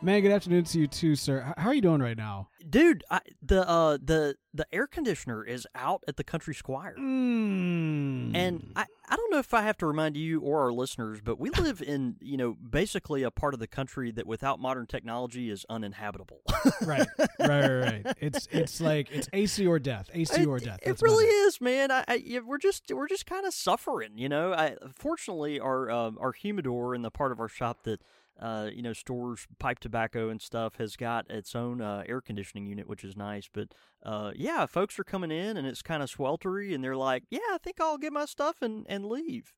[0.00, 1.52] Man, good afternoon to you too, sir.
[1.56, 2.50] How are you doing right now?
[2.70, 6.94] Dude, I, the uh the the air conditioner is out at the Country Squire.
[6.96, 8.30] Mm.
[8.36, 11.40] And I, I don't know if I have to remind you or our listeners, but
[11.40, 15.50] we live in, you know, basically a part of the country that without modern technology
[15.50, 16.42] is uninhabitable.
[16.82, 18.16] right, right, right, right.
[18.20, 20.10] It's it's like it's AC or death.
[20.14, 20.78] AC or death.
[20.82, 21.90] It That's about really is, man.
[21.90, 24.52] I, I we're just we're just kind of suffering, you know.
[24.52, 28.00] I fortunately our uh, our humidor in the part of our shop that
[28.38, 32.66] uh, you know stores pipe tobacco and stuff has got its own uh, air conditioning
[32.66, 33.48] unit, which is nice.
[33.52, 33.68] But
[34.02, 37.40] uh, yeah, folks are coming in and it's kind of sweltery, and they're like, "Yeah,
[37.52, 39.52] I think I'll get my stuff and and leave."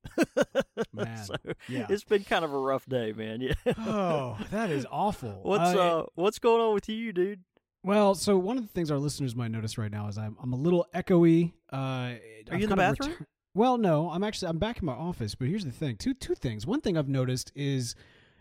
[0.92, 1.34] Man, so
[1.69, 1.86] yeah.
[1.89, 3.41] it's been kind of a rough day, man.
[3.64, 3.73] Yeah.
[3.78, 5.41] Oh, that is awful.
[5.42, 7.41] What's Uh, uh what's going on with you, dude?
[7.83, 10.53] Well, so one of the things our listeners might notice right now is I'm I'm
[10.53, 11.53] a little echoey.
[11.73, 12.19] Uh, Are
[12.53, 13.12] I've you in the bathroom?
[13.12, 15.34] retur- well, no, I'm actually I'm back in my office.
[15.34, 16.67] But here's the thing: two two things.
[16.67, 17.95] One thing I've noticed is,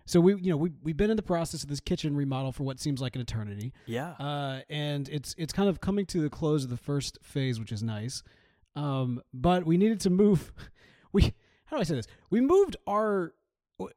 [0.10, 2.64] so we you know we we've been in the process of this kitchen remodel for
[2.64, 3.74] what seems like an eternity.
[3.86, 4.14] Yeah.
[4.14, 7.72] uh, and it's it's kind of coming to the close of the first phase, which
[7.72, 8.24] is nice.
[8.76, 10.52] Um, but we needed to move.
[11.12, 11.34] We
[11.66, 12.06] how do I say this?
[12.30, 13.34] We moved our.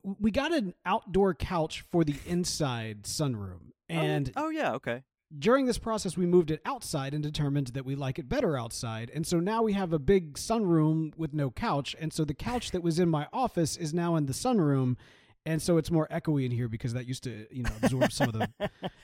[0.03, 5.03] We got an outdoor couch for the inside sunroom, and oh, oh yeah, okay.
[5.39, 9.11] during this process, we moved it outside and determined that we like it better outside.
[9.15, 11.95] And so now we have a big sunroom with no couch.
[12.01, 14.97] And so the couch that was in my office is now in the sunroom.
[15.45, 18.29] And so it's more echoey in here because that used to, you know, absorb some
[18.29, 18.48] of the,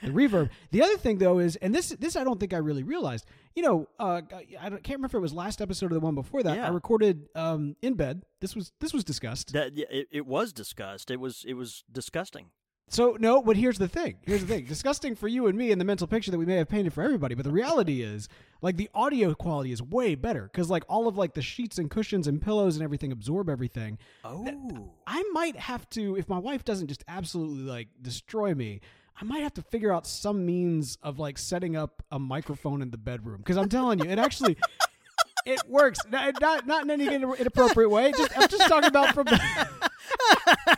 [0.03, 0.51] the reverb.
[0.71, 3.27] The other thing though is, and this this I don't think I really realized.
[3.57, 6.45] You know, uh, I can't remember if it was last episode or the one before
[6.45, 6.61] that.
[6.61, 8.23] I recorded um, in bed.
[8.41, 9.53] This was this was discussed.
[9.53, 11.11] That yeah, it, it was discussed.
[11.11, 12.51] It was it was disgusting.
[12.89, 14.17] So no, but here's the thing.
[14.23, 14.65] Here's the thing.
[14.65, 17.03] Disgusting for you and me in the mental picture that we may have painted for
[17.03, 18.29] everybody, but the reality is,
[18.63, 21.91] like the audio quality is way better because like all of like the sheets and
[21.91, 23.99] cushions and pillows and everything absorb everything.
[24.25, 24.91] Oh.
[25.07, 28.81] I might have to, if my wife doesn't just absolutely like destroy me,
[29.21, 32.91] I might have to figure out some means of like setting up a microphone in
[32.91, 34.57] the bedroom because I'm telling you, it actually.
[35.47, 38.13] It works, not not, not in any inappropriate way.
[38.13, 39.69] Just I'm just talking about from the.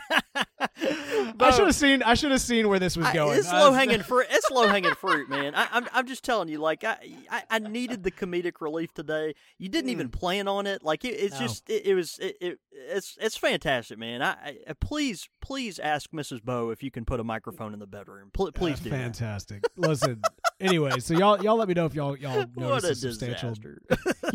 [1.41, 2.03] I should have seen.
[2.03, 3.37] I should have seen where this was I- going.
[3.39, 4.27] it's low hanging fruit.
[4.29, 5.55] It's low hanging fruit, man.
[5.55, 6.97] I, I'm I'm just telling you, like I,
[7.29, 9.33] I I needed the comedic relief today.
[9.57, 10.83] You didn't even plan on it.
[10.83, 11.47] Like it, it's No.
[11.47, 14.21] just it, it was it, it it's it's fantastic, man.
[14.21, 16.43] I, I uh, please please ask Mrs.
[16.43, 18.29] Bo if you can put a microphone in the bedroom.
[18.33, 18.89] Pl- please Uh, do.
[18.91, 18.95] that.
[18.97, 19.63] fantastic.
[19.75, 20.21] Listen,
[20.59, 23.53] anyway, so y'all y'all let me know if y'all y'all notice a a substantial.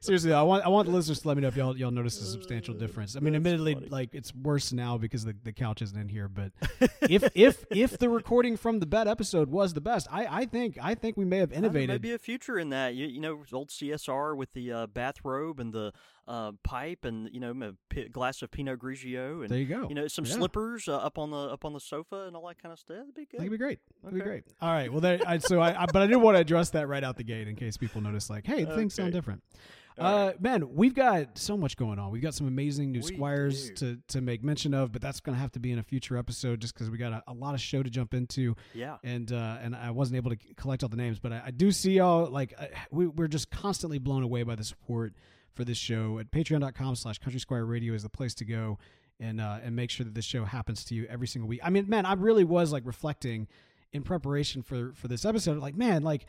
[0.00, 2.20] Seriously, I want I want the listeners to let me know if y'all y'all notice
[2.20, 3.16] a substantial difference.
[3.16, 3.88] I mean, That's admittedly, funny.
[3.88, 6.28] like it's worse now because the, the couch isn't in here.
[6.28, 6.52] But
[7.02, 10.78] if if if the recording from the bed episode was the best, I I think
[10.80, 11.88] I think we may have I don't know, innovated.
[12.02, 12.94] Maybe a future in that.
[12.94, 15.92] You, you know, old CSR with the uh, bathrobe and the
[16.26, 19.88] uh, pipe, and you know, a p- glass of Pinot Grigio, and there you go.
[19.88, 20.34] you know, some Yeah.
[20.34, 22.98] slippers uh, up on the up on the sofa and all that kind of stuff.
[22.98, 23.40] That'd be good.
[23.40, 23.78] That'd be great.
[24.02, 24.44] That'd be great.
[24.60, 24.90] All right.
[24.92, 27.16] Well, there, I, so I, I, but I did want to address that right out
[27.16, 29.42] the gate in case people notice, like, hey, things sound different.
[30.00, 32.10] All Uh, man, we've got so much going on.
[32.10, 33.74] We've got some amazing new We squires do.
[33.74, 36.16] to to make mention of, but that's going to have to be in a future
[36.16, 38.96] episode, just because we got a, a lot of show to jump into, Yeah.
[39.02, 41.72] and uh, and I wasn't able to collect all the names, but I, I do
[41.72, 45.14] see y'all like uh, we, we're just constantly blown away by the support
[45.54, 48.78] for this show at Patreon.com/slash Country Squire Radio is the place to go.
[49.20, 51.58] And, uh, and make sure that this show happens to you every single week.
[51.64, 53.48] I mean, man, I really was like reflecting
[53.92, 56.26] in preparation for for this episode like man like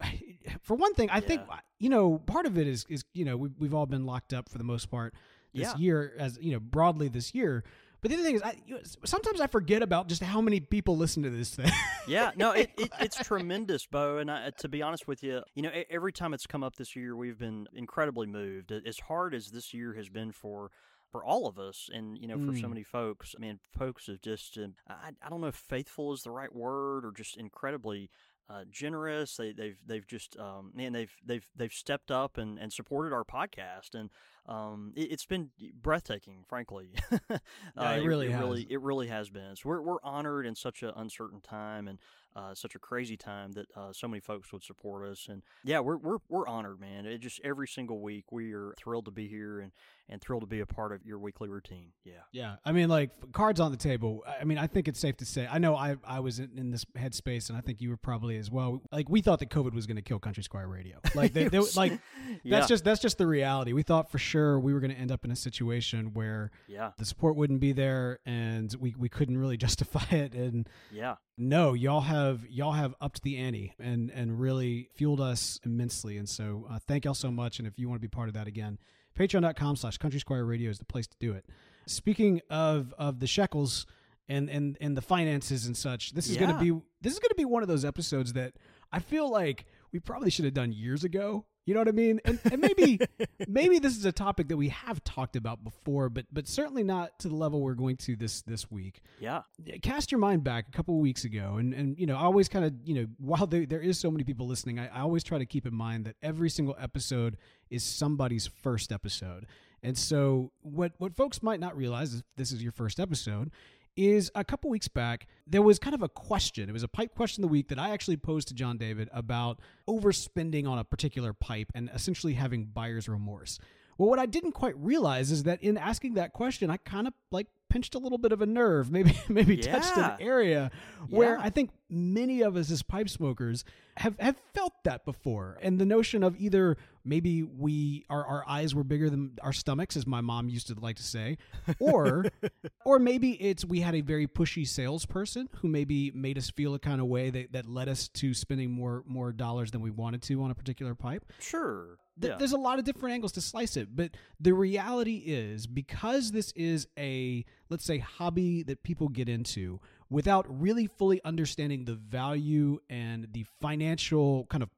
[0.62, 1.42] for one thing i think
[1.78, 4.48] you know part of it is is you know we, we've all been locked up
[4.48, 5.14] for the most part
[5.54, 5.76] this Yeah.
[5.76, 7.64] year as you know broadly this year
[8.00, 10.60] but the other thing is I, you know, sometimes i forget about just how many
[10.60, 11.70] people listen to this thing
[12.06, 14.18] Yeah, no, it, it, it's tremendous, Bo.
[14.18, 16.96] And I, to be honest with you, you know, every time it's come up this
[16.96, 18.72] year, we've been incredibly moved.
[18.72, 20.70] As hard as this year has been for
[21.12, 22.70] for all of us, and you know, for so Mm.
[22.70, 23.34] many folks.
[23.36, 26.52] I mean, folks have just, um, I, I don't know if faithful is the right
[26.52, 28.10] word, or just incredibly.
[28.50, 29.36] Uh, generous.
[29.36, 33.22] They, they've they've just um, man they've they've they've stepped up and, and supported our
[33.22, 34.10] podcast and
[34.50, 35.50] um, it, it's been
[35.80, 36.90] breathtaking, frankly.
[37.30, 37.38] uh,
[37.78, 38.40] it really it has.
[38.40, 39.54] really it really has been.
[39.54, 41.98] So we're we're honored in such an uncertain time, and
[42.34, 45.26] uh, such a crazy time that uh, so many folks would support us.
[45.28, 47.06] And yeah, we're we're we're honored, man.
[47.06, 49.72] It just every single week we are thrilled to be here and
[50.10, 51.92] and thrilled to be a part of your weekly routine.
[52.04, 52.12] Yeah.
[52.32, 54.24] Yeah, I mean, like cards on the table.
[54.40, 55.46] I mean, I think it's safe to say.
[55.50, 58.36] I know I I was in, in this headspace, and I think you were probably
[58.36, 58.82] as well.
[58.92, 60.98] Like we thought that COVID was going to kill Country Squire Radio.
[61.14, 61.92] Like they, they, like
[62.42, 62.58] Yeah.
[62.58, 63.72] that's just that's just the reality.
[63.72, 66.90] We thought for sure we were going to end up in a situation where Yeah.
[66.98, 70.34] the support wouldn't be there, and we we couldn't really justify it.
[70.34, 71.16] And Yeah.
[71.38, 76.16] no, y'all have y'all have upped the ante and and really fueled us immensely.
[76.16, 77.58] And so uh, thank y'all so much.
[77.58, 78.78] And if you want to be part of that again,
[79.20, 81.44] patreon.com slash country squire radio is the place to do it.
[81.86, 83.86] Speaking of of the shekels
[84.28, 86.46] and and and the finances and such, this is Yeah.
[86.52, 86.70] gonna be
[87.02, 88.54] this is gonna be one of those episodes that
[88.92, 91.44] I feel like we probably should have done years ago.
[91.66, 92.20] You know what I mean?
[92.24, 92.98] And, and maybe
[93.48, 97.18] maybe this is a topic that we have talked about before, but but certainly not
[97.20, 99.42] to the level we're going to this this week Yeah.
[99.82, 102.48] cast your mind back a couple of weeks ago and and you know i always
[102.48, 105.22] kind of you know while there, there is so many people listening I, I always
[105.22, 107.36] try to keep in mind that every single episode
[107.68, 109.46] is somebody's first episode
[109.82, 113.50] and so what what folks might not realize if this is your first episode
[113.96, 117.14] is a couple weeks back there was kind of a question it was a pipe
[117.14, 119.58] question of the week that i actually posed to john david about
[119.88, 123.58] overspending on a particular pipe and essentially having buyer's remorse
[123.98, 127.12] well, what I didn't quite realize is that in asking that question, I kind of
[127.30, 130.70] like pinched a little bit of a nerve, maybe maybe touched an area
[131.10, 131.42] where Yeah.
[131.42, 133.62] I think many of us as pipe smokers
[133.98, 135.58] have have felt that before.
[135.60, 139.96] And the notion of either maybe we our, our eyes were bigger than our stomachs,
[139.96, 141.38] as my mom used to like to say,
[141.78, 142.26] or
[142.84, 146.78] or maybe it's we had a very pushy salesperson who maybe made us feel a
[146.78, 150.22] kind of way that, that led us to spending more more dollars than we wanted
[150.22, 151.98] to on a particular pipe Sure.
[152.20, 152.36] th- yeah.
[152.36, 154.10] there's a lot of different angles to slice it but
[154.40, 159.80] the reality is because this is a let's say hobby that people get into
[160.10, 164.68] without really fully understanding the value and the financial kind of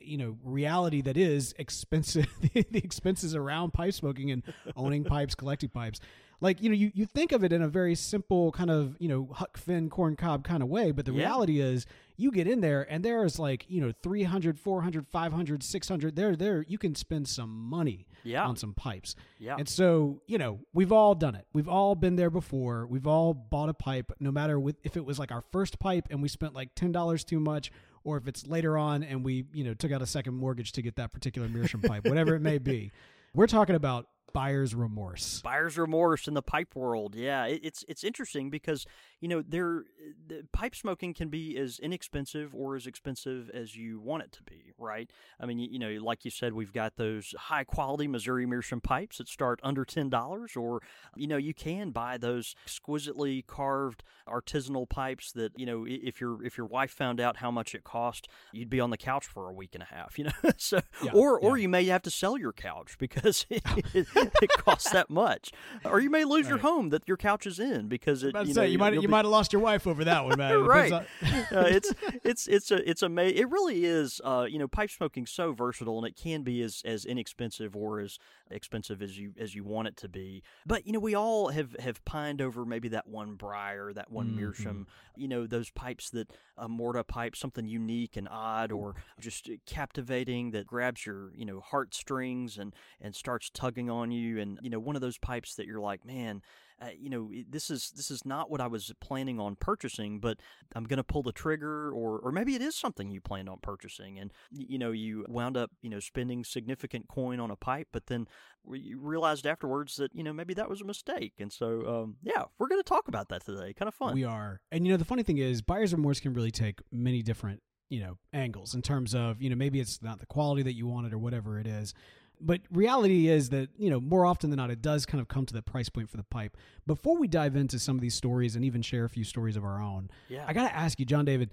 [0.00, 4.42] you know reality that is expensive the expenses around pipe smoking and
[4.76, 6.00] owning pipes collecting pipes
[6.40, 9.08] like you know you, you think of it in a very simple kind of you
[9.08, 11.18] know huck finn corn cob kind of way but the Yeah.
[11.26, 11.86] reality is
[12.16, 16.62] you get in there and there's like you know 300 400 500 600 there there
[16.68, 18.44] you can spend some money Yeah.
[18.44, 19.56] on some pipes Yeah.
[19.58, 23.34] and so you know we've all done it we've all been there before we've all
[23.34, 26.28] bought a pipe no matter with, if it was like our first pipe and we
[26.28, 27.70] spent like $10 too much
[28.04, 30.82] or if it's later on and we you know took out a second mortgage to
[30.82, 32.90] get that particular meerschaum pipe whatever it may be
[33.34, 37.14] we're talking about buyer's remorse buyer's remorse in the pipe world.
[37.14, 38.86] Yeah, it, it's it's interesting because
[39.22, 39.84] you know there
[40.26, 44.42] the pipe smoking can be as inexpensive or as expensive as you want it to
[44.42, 45.08] be, right?
[45.38, 48.80] I mean, you, you know, like you said, we've got those high quality Missouri Meerschaum
[48.80, 50.82] pipes that start under ten dollars, or
[51.14, 56.44] you know, you can buy those exquisitely carved artisanal pipes that you know, if your
[56.44, 59.48] if your wife found out how much it cost, you'd be on the couch for
[59.48, 60.32] a week and a half, you know.
[60.56, 63.62] so, Yeah, or or you may have to sell your couch because it,
[63.94, 65.52] it, it costs that much,
[65.84, 68.34] or you may lose your home that your couch is in because it.
[68.44, 70.64] you say you might you be- might have lost your wife over that one man
[70.64, 70.92] right.
[70.92, 71.06] On-
[71.52, 71.92] uh, it's
[72.24, 75.52] it's it's a it's a ma- it really is uh, you know pipe smoking so
[75.52, 78.18] versatile and it can be as as inexpensive or as
[78.50, 80.42] expensive as you as you want it to be.
[80.66, 84.30] But you know we all have have pined over maybe that one briar, that one
[84.30, 84.34] Mhm.
[84.36, 84.86] meerschaum,
[85.16, 90.50] you know those pipes that a morta pipe, something unique and odd or just captivating
[90.52, 94.78] that grabs your you know heartstrings and and starts tugging on you and you know
[94.78, 96.40] one of those pipes that you're like man
[96.82, 100.38] uh, you know this is this is not what I was planning on purchasing, but
[100.74, 103.58] I'm going to pull the trigger, or or maybe it is something you planned on
[103.62, 107.88] purchasing, and you know you wound up you know spending significant coin on a pipe,
[107.92, 108.26] but then
[108.70, 112.44] you realized afterwards that you know maybe that was a mistake, and so um, yeah,
[112.58, 113.72] we're going to talk about that today.
[113.72, 114.14] Kind of fun.
[114.14, 114.60] We are.
[114.70, 118.00] And you know, the funny thing is buyer's remorse can really take many different, you
[118.00, 121.12] know, angles in terms of, you know, maybe it's not the quality that you wanted
[121.12, 121.94] or whatever it is.
[122.44, 125.46] But reality is that, you know, more often than not it does kind of come
[125.46, 126.56] to the price point for the pipe.
[126.86, 129.64] Before we dive into some of these stories and even share a few stories of
[129.64, 131.50] our own, yeah, I got to ask you, John David,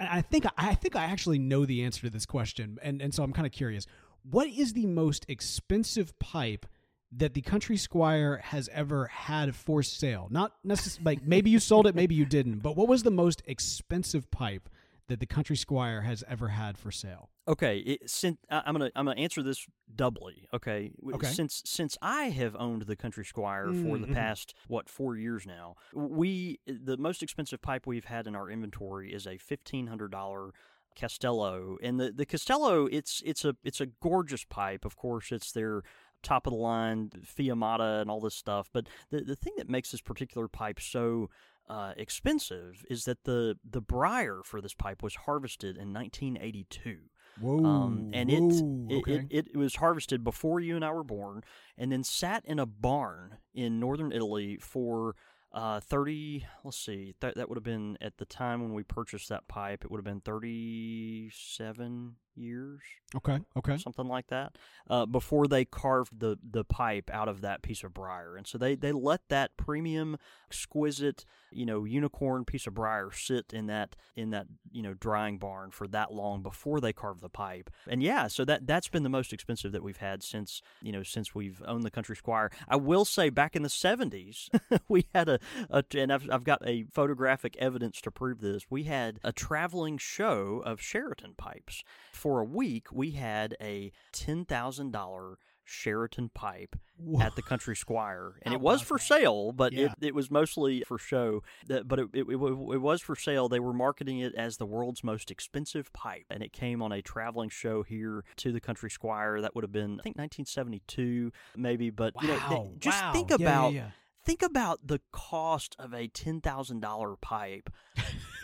[0.00, 3.14] I I think I think I actually know the answer to this question and and
[3.14, 3.86] so I'm kind of curious.
[4.22, 6.66] What is the most expensive pipe
[7.14, 10.28] that the Country Squire has ever had for sale?
[10.30, 13.42] Not necessarily like maybe you sold it, maybe you didn't, but what was the most
[13.46, 14.68] expensive pipe
[15.08, 17.28] that the Country Squire has ever had for sale?
[17.48, 20.46] Okay, it, since I- I'm gonna I'm gonna answer this doubly.
[20.54, 21.26] Okay, Okay.
[21.26, 24.14] since since I have owned the Country Squire for the Mhm.
[24.14, 29.12] past what four years now, we the most expensive pipe we've had in our inventory
[29.12, 30.52] is a fifteen hundred dollar
[30.94, 34.84] Castello, and the the Castello it's it's a it's a gorgeous pipe.
[34.84, 35.82] Of course, it's their
[36.22, 38.70] top of the line Fiammata and all this stuff.
[38.72, 41.28] But the the thing that makes this particular pipe so
[41.68, 47.08] uh, expensive is that the the briar for this pipe was harvested in 1982.
[47.40, 47.64] Whoa.
[47.64, 49.12] Um, and whoa, it, okay.
[49.12, 51.42] it, it it was harvested before you and I were born,
[51.78, 55.16] and then sat in a barn in northern Italy for
[55.52, 56.46] uh, thirty.
[56.62, 59.84] Let's see, that that would have been at the time when we purchased that pipe.
[59.84, 62.80] It would have been thirty-seven years,
[63.14, 63.40] okay.
[63.56, 63.76] Okay.
[63.76, 64.56] something like that,
[64.88, 68.36] uh, before they carved the the pipe out of that piece of briar.
[68.36, 70.16] And so they they let that premium,
[70.48, 75.38] exquisite, you know, unicorn piece of briar sit in that in that you know drying
[75.38, 77.70] barn for that long before they carved the pipe.
[77.86, 81.02] And yeah, so that that's been the most expensive that we've had since you know
[81.02, 82.50] since we've owned the Country Squire.
[82.68, 84.50] I will say back in the seventies,
[84.88, 85.38] we had a,
[85.70, 88.64] a and I've I've got a photographic evidence to prove this.
[88.70, 91.84] We had a traveling show of Charatan pipes.
[92.22, 96.76] For a week, we had a ten thousand dollar Charatan pipe
[97.20, 99.02] at the Country Squire, and How it was for that?
[99.02, 99.86] sale, but Yeah.
[99.86, 101.42] it, it was mostly for show.
[101.66, 103.48] But it, it, it, was for sale.
[103.48, 107.02] They were marketing it as the world's most expensive pipe, and it came on a
[107.02, 109.40] traveling show here to the Country Squire.
[109.40, 111.90] That would have been, I think, 1972, maybe.
[111.90, 113.12] But you know, just wow.
[113.12, 113.90] think yeah, about yeah.
[114.24, 117.70] Think about the cost of a ten thousand dollar pipe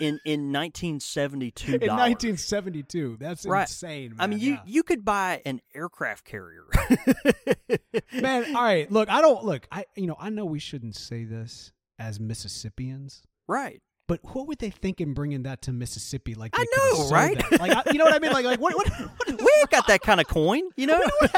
[0.00, 3.16] in in 1972 in 1972.
[3.20, 3.62] That's Right.
[3.62, 4.14] insane.
[4.18, 4.60] I mean, you yeah.
[4.66, 6.64] you could buy an aircraft carrier.
[8.12, 8.44] man.
[8.56, 9.66] All right, look, I don't look.
[9.70, 13.82] I you know I know we shouldn't say this as Mississippians, right.
[14.08, 16.34] But what would they think in bringing that to Mississippi?
[16.34, 17.38] Like I know, right?
[17.50, 17.60] that.
[17.60, 18.32] Like I, you know what I mean?
[18.32, 18.88] Like like what what?
[18.88, 21.00] what we ain't got that kind of coin, you know.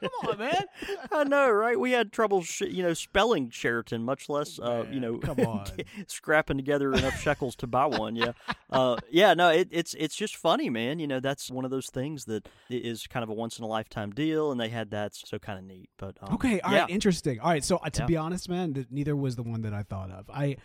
[0.00, 0.64] come on, man.
[1.12, 1.78] I know, right?
[1.78, 5.66] We had trouble, sh- you know, spelling Charatan, much less, uh, you know, come on.
[6.06, 8.14] scrapping together enough shekels to buy one.
[8.14, 8.32] Yeah,
[8.70, 9.34] uh, yeah.
[9.34, 11.00] No, it, it's it's just funny, man.
[11.00, 13.68] You know, that's one of those things that is kind of a once in a
[13.68, 15.90] lifetime deal, and they had that, so kind of neat.
[15.98, 16.94] But um, Okay, all right, yeah.
[16.94, 17.40] interesting.
[17.40, 18.06] All right, so uh, to Yeah.
[18.06, 20.30] be honest, man, th- neither was the one that I thought of.
[20.30, 20.56] I,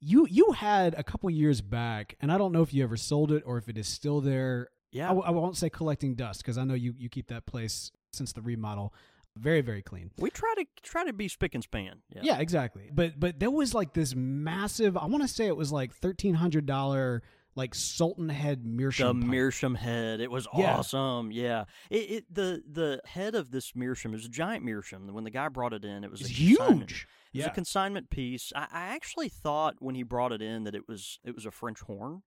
[0.00, 3.32] you, you had a couple years back, and I don't know if you ever sold
[3.32, 4.68] it or if it is still there.
[4.92, 7.46] yeah, I, w- I won't say collecting dust because I know you you keep that
[7.46, 8.94] place since the remodel
[9.36, 10.10] very very clean.
[10.18, 11.98] we try to try to be spick and span.
[12.14, 12.90] Yeah, Yeah, exactly.
[12.92, 14.96] But but there was like this massive.
[14.96, 17.22] I want to say it was like thirteen hundred dollar
[17.54, 19.20] like Sultan head the meerschaum.
[19.20, 19.30] pipe.
[19.30, 20.20] meerschaum head.
[20.20, 20.76] It was Yeah.
[20.78, 21.30] awesome.
[21.32, 25.06] Yeah, it, it the the head of this meerschaum was a giant Meerschaum.
[25.12, 27.06] When the guy brought it in, it was It's a consignment- huge.
[27.32, 27.50] It was Yeah.
[27.50, 28.52] a consignment piece.
[28.54, 31.50] I, I actually thought when he brought it in that it was it was a
[31.50, 32.22] French horn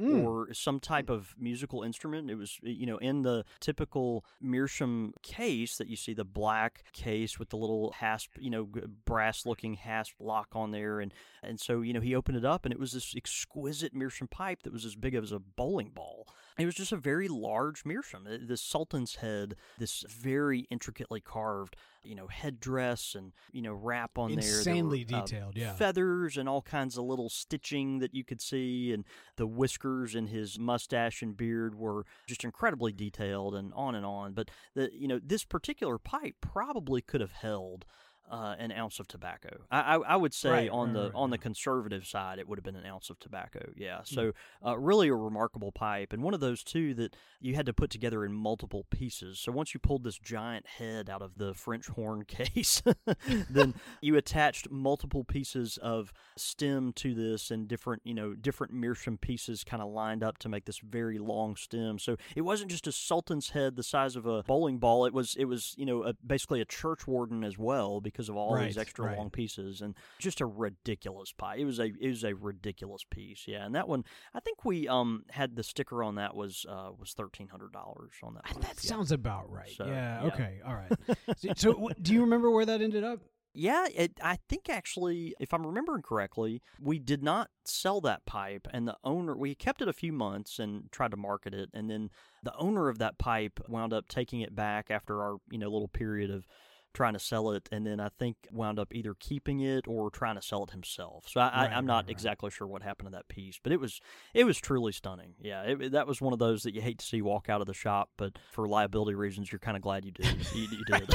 [0.00, 0.24] Mm.
[0.24, 2.30] or some type of musical instrument.
[2.30, 7.38] It was you know in the typical meerschaum case that you see the black case
[7.38, 8.66] with the little hasp you know
[9.04, 12.64] brass looking hasp lock on there and and so you know he opened it up
[12.64, 16.26] and it was this exquisite meerschaum pipe that was as big as a bowling ball.
[16.60, 18.26] It was just a very large meerschaum.
[18.26, 24.18] Uh, The Sultan's head, this very intricately carved, you know, headdress and you know wrap
[24.18, 24.40] on there.
[24.42, 25.72] There Insanely were, uh, detailed, yeah.
[25.74, 29.04] feathers and all kinds of little stitching that you could see, and
[29.36, 34.32] the whiskers and his mustache and beard were just incredibly detailed, and on and on.
[34.32, 37.84] But the you know this particular pipe probably could have held.
[38.30, 39.58] Uh, an ounce of tobacco.
[39.72, 42.48] I, I, I would say Right, on right, the right, on the conservative side, it
[42.48, 43.72] would have been an ounce of tobacco.
[43.76, 44.02] Yeah.
[44.04, 44.32] So
[44.64, 47.90] uh, really a remarkable pipe, and one of those too that you had to put
[47.90, 49.38] together in multiple pieces.
[49.38, 52.82] So once you pulled this giant head out of the French horn case,
[53.50, 59.18] then you attached multiple pieces of stem to this, and different you know different meerschaum
[59.18, 61.98] pieces kind of lined up to make this very long stem.
[61.98, 65.04] So it wasn't just a sultan's head the size of a bowling ball.
[65.06, 68.36] It was it was you know a, basically a church warden as well because of
[68.36, 69.18] all these extra right.
[69.18, 71.56] long pieces and just a ridiculous pie.
[71.56, 73.44] It was a it was a ridiculous piece.
[73.46, 76.90] Yeah, and that one I think we um had the sticker on that was uh
[76.98, 78.44] was thirteen hundred dollars on that.
[78.60, 78.88] That yeah.
[78.88, 79.70] sounds about right.
[79.70, 80.28] So, yeah, yeah.
[80.28, 80.60] Okay.
[80.66, 80.92] All right.
[81.36, 83.20] so, so do you remember where that ended up?
[83.52, 88.68] Yeah, it, I think actually, if I'm remembering correctly, we did not sell that pipe,
[88.72, 91.90] and the owner we kept it a few months and tried to market it, and
[91.90, 92.10] then
[92.44, 95.88] the owner of that pipe wound up taking it back after our you know little
[95.88, 96.46] period of
[96.92, 100.34] trying to sell it, and then I think wound up either keeping it or trying
[100.36, 101.26] to sell it himself.
[101.28, 102.10] So I, Right, right, not right.
[102.10, 104.00] exactly sure what happened to that piece, but it was
[104.34, 105.34] it was truly stunning.
[105.40, 107.60] Yeah, it, it- that was one of those that you hate to see walk out
[107.60, 110.26] of the shop, but for liability reasons, you're kind of glad you did.
[110.54, 111.10] you, you did.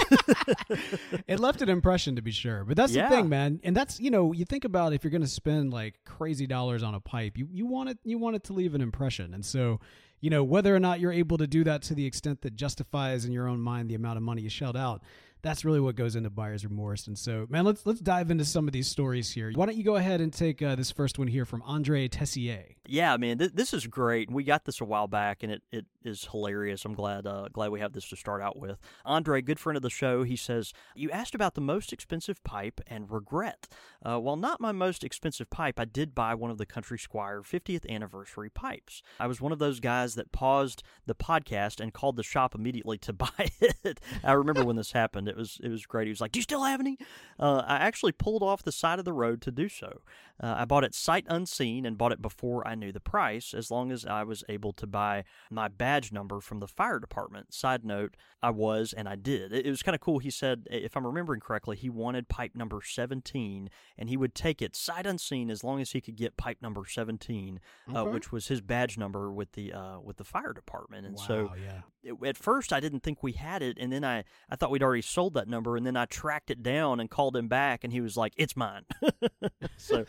[1.27, 2.63] it left an impression to be sure.
[2.63, 3.09] But that's Yeah.
[3.09, 3.59] the thing, man.
[3.63, 6.83] And that's you know, you think about if you're going to spend like crazy dollars
[6.83, 9.33] on a pipe, you you want it you want it to leave an impression.
[9.33, 9.79] And so,
[10.21, 13.25] you know, whether or not you're able to do that to the extent that justifies
[13.25, 15.01] in your own mind the amount of money you shelled out,
[15.45, 17.05] that's really what goes into buyer's remorse.
[17.05, 19.51] And so, man, let's let's dive into some of these stories here.
[19.53, 22.65] Why don't you go ahead and take uh, this first one here from Andre Tessier?
[22.87, 24.31] Yeah, man, th- this is great.
[24.31, 26.83] We got this a while back, and it, it is hilarious.
[26.83, 28.79] I'm glad uh, glad we have this to start out with.
[29.05, 32.81] Andre, good friend of the show, he says you asked about the most expensive pipe
[32.87, 33.67] and regret.
[34.03, 37.41] Uh, while not my most expensive pipe, I did buy one of the Country Squire
[37.41, 39.03] 50th anniversary pipes.
[39.19, 42.97] I was one of those guys that paused the podcast and called the shop immediately
[42.99, 43.99] to buy it.
[44.23, 45.34] I remember when this happened.
[45.35, 46.07] Was it was great.
[46.07, 46.97] He was like, "Do you still have any?"
[47.39, 50.01] Uh, I actually pulled off the side of the road to do so.
[50.41, 53.71] Uh, I bought it sight unseen and bought it before I knew the price, as
[53.71, 57.53] long as I was able to buy my badge number from the fire department.
[57.53, 59.53] Side note, I was and I did.
[59.53, 60.19] It, it was kind of cool.
[60.19, 64.61] He said, if I'm remembering correctly, he wanted pipe number 17 and he would take
[64.61, 67.59] it sight unseen as long as he could get pipe number 17,
[67.93, 71.07] uh, which was his badge number with the uh, with the fire department.
[71.07, 71.81] And so yeah.
[72.03, 74.83] it- at first I didn't think we had it, and then I, I thought we'd
[74.83, 77.91] already sold that number, and then I tracked it down and called him back, and
[77.91, 78.83] he was like, "It's mine."
[79.77, 80.05] so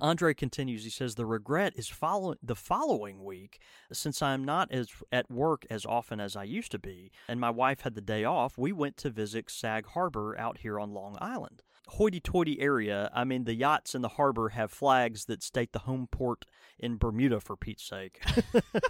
[0.00, 0.84] Andre continues.
[0.84, 3.60] He says the regret is follow- the following week,
[3.92, 7.50] since I'm not as at work as often as I used to be, and my
[7.50, 8.56] wife had the day off.
[8.56, 11.62] We went to visit Sag Harbor out here on Long Island.
[11.92, 13.10] Hoity-toity area.
[13.14, 16.46] I mean, the yachts in the harbor have flags that state the home port
[16.78, 18.20] in Bermuda, for Pete's sake.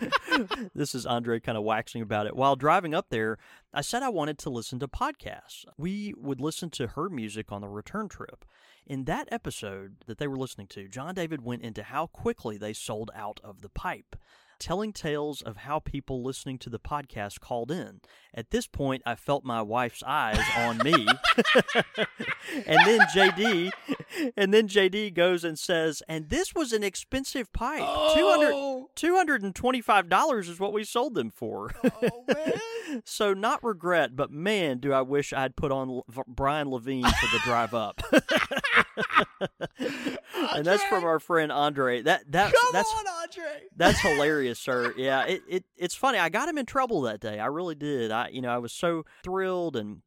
[0.75, 2.37] this is Andre kind of waxing about it.
[2.37, 3.39] While driving up there,
[3.75, 5.65] I said I wanted to listen to podcasts.
[5.77, 8.45] We would listen to her music on the return trip.
[8.87, 12.73] In that episode that they were listening to, John David went into how quickly they
[12.73, 14.17] sold out of the pipe.
[14.63, 18.01] Telling tales of how people listening to the podcast called in.
[18.33, 20.93] At this point, I felt my wife's eyes on me.
[22.65, 23.73] and then JD,
[24.37, 27.81] and then JD goes and says, "And this was an expensive pipe.
[28.15, 28.89] Two hundred oh.
[28.95, 33.03] two hundred and twenty-five dollars is what we sold them for." Oh man.
[33.05, 37.41] so not regret, but man, do I wish I'd put on Brian Levine for the
[37.43, 38.01] drive up.
[40.55, 42.03] and that's from our friend Andre.
[42.03, 43.45] That that that's Andre.
[43.77, 44.95] that's hilarious, sir.
[44.97, 46.19] Yeah, it, it it's funny.
[46.19, 47.39] I got him in trouble that day.
[47.39, 48.11] I really did.
[48.11, 50.03] I you know I was so thrilled and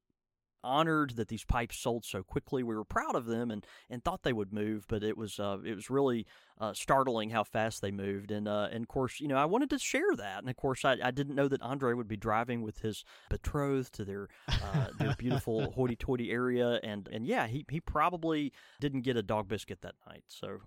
[0.66, 2.64] honored that these pipes sold so quickly.
[2.64, 5.58] We were proud of them and, and thought they would move, but it was uh,
[5.64, 6.26] it was really
[6.60, 8.32] uh, startling how fast they moved.
[8.32, 10.40] And uh, and of course, you know, I wanted to share that.
[10.40, 13.94] And of course, I, I didn't know that Andre would be driving with his betrothed
[13.94, 16.80] to their uh, their beautiful hoity-toity area.
[16.84, 20.24] And and yeah, he he probably didn't get a dog biscuit that night.
[20.28, 20.62] So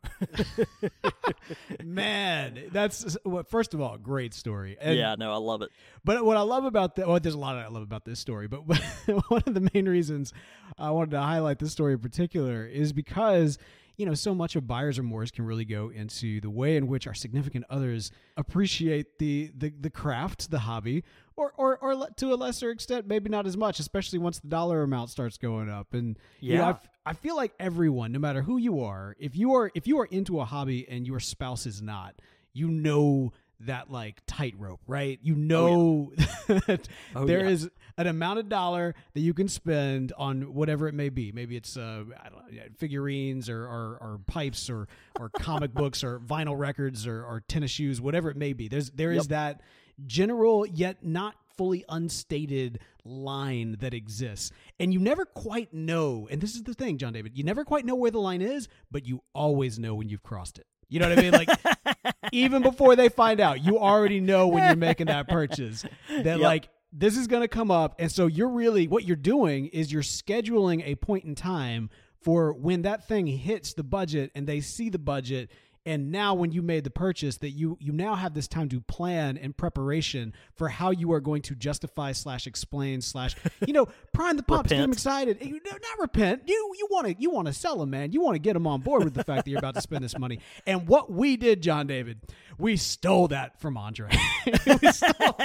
[1.85, 3.49] Man, that's what.
[3.49, 4.77] First of all, great story.
[4.81, 5.71] And, yeah, no, I love it.
[6.05, 8.49] But what I love about that, well, there's a lot I love about this story,
[8.49, 8.59] but
[9.29, 10.33] one of the main reasons
[10.79, 13.59] I wanted to highlight this story in particular is because
[13.97, 17.07] you know so much of buyer's remorse can really go into the way in which
[17.09, 21.03] our significant others appreciate the the, the craft, the hobby,
[21.37, 24.83] or, or or to a lesser extent, maybe not as much, especially once the dollar
[24.83, 25.93] amount starts going up.
[25.95, 27.13] And you know, I Yeah.
[27.15, 30.41] feel like everyone, no matter who you are, if you are if you are into
[30.41, 32.15] a hobby and your spouse is not,
[32.53, 35.19] you know that like tightrope, right?
[35.23, 36.13] You oh, know
[36.69, 37.49] that Oh, there yeah.
[37.49, 41.31] is an amount of dollar that you can spend on whatever it may be.
[41.33, 44.89] Maybe it's uh, I don't know, figurines or, or, or pipes or
[45.21, 48.69] or comic books or vinyl records or, or tennis shoes, whatever it may be.
[48.69, 49.29] There's there is Yep.
[49.29, 49.61] that
[50.07, 54.53] general yet not fully unstated line that exists.
[54.79, 57.85] And you never quite know, and this is the thing, John David, you never quite
[57.85, 60.67] know where the line is, but you always know when you've crossed it.
[60.89, 61.33] You know what I mean?
[61.33, 61.49] Like
[62.33, 66.41] even before they find out, you already know when you're making that purchase that Yep.
[66.41, 69.93] like this is going to come up and so you're really what you're doing is
[69.93, 74.61] you're scheduling a point in time for when that thing hits the budget and they
[74.61, 75.51] see the budget
[75.89, 78.81] and now when you made the purchase that you you now have this time to
[78.83, 83.35] plan and preparation for how you are going to justify slash explain slash
[83.67, 85.39] you know prime the pumps get them excited.
[85.41, 86.43] You not repent.
[86.47, 88.13] You you want to you want to sell them man.
[88.13, 90.05] You want to get them on board with the fact that you're about to spend
[90.05, 90.41] this money.
[90.67, 92.21] And what we did john david
[92.59, 94.11] we stole that from andre.
[94.81, 95.37] We, stole,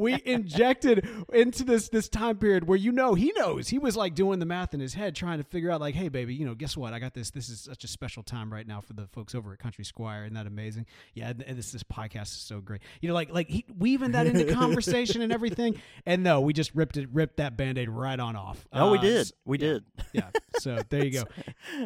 [0.00, 3.68] we injected into this this time period where you know he knows.
[3.68, 6.08] He was like doing the math in his head trying to figure out like hey
[6.08, 6.92] baby you know guess what?
[6.92, 7.30] I got this.
[7.30, 10.24] This is such a special time right now for the folks over at country squire.
[10.24, 10.86] Isn't that amazing?
[11.14, 12.80] Yeah and, this this podcast is so great.
[13.00, 15.80] You know like like he, weaving that into conversation and everything.
[16.06, 18.66] And no we just ripped it ripped that band-aid right on off.
[18.72, 19.32] Oh, we Uh, did.
[19.44, 19.84] We yeah, did.
[20.12, 20.30] yeah.
[20.58, 21.24] So there you go.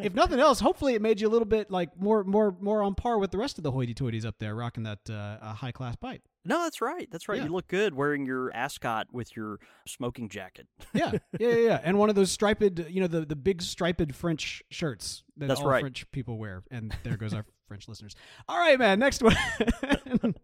[0.01, 2.95] If nothing else hopefully it made you a little bit like more more more on
[2.95, 6.21] par with the rest of the hoity-toities up there rocking that uh, high class pipe
[6.45, 7.07] No, that's right.
[7.11, 7.37] That's right.
[7.39, 7.45] Yeah.
[7.45, 10.67] You look good wearing your ascot with your smoking jacket.
[10.93, 11.81] Yeah, yeah, yeah, yeah.
[11.83, 15.59] And one of those striped, you know, the, the big striped French shirts that That's
[15.59, 15.81] all right.
[15.81, 16.61] French people wear.
[16.69, 18.15] And there goes our French listeners.
[18.47, 18.99] All right, man.
[18.99, 19.35] Next one.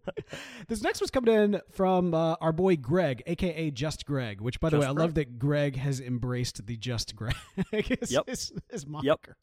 [0.68, 4.42] this next one's coming in from uh, our boy Greg, aka Just Greg.
[4.42, 7.36] Which, by the Just way, I love that Greg has embraced the Just Greg.
[7.72, 8.28] his, Yep.
[8.28, 9.38] his, his moniker.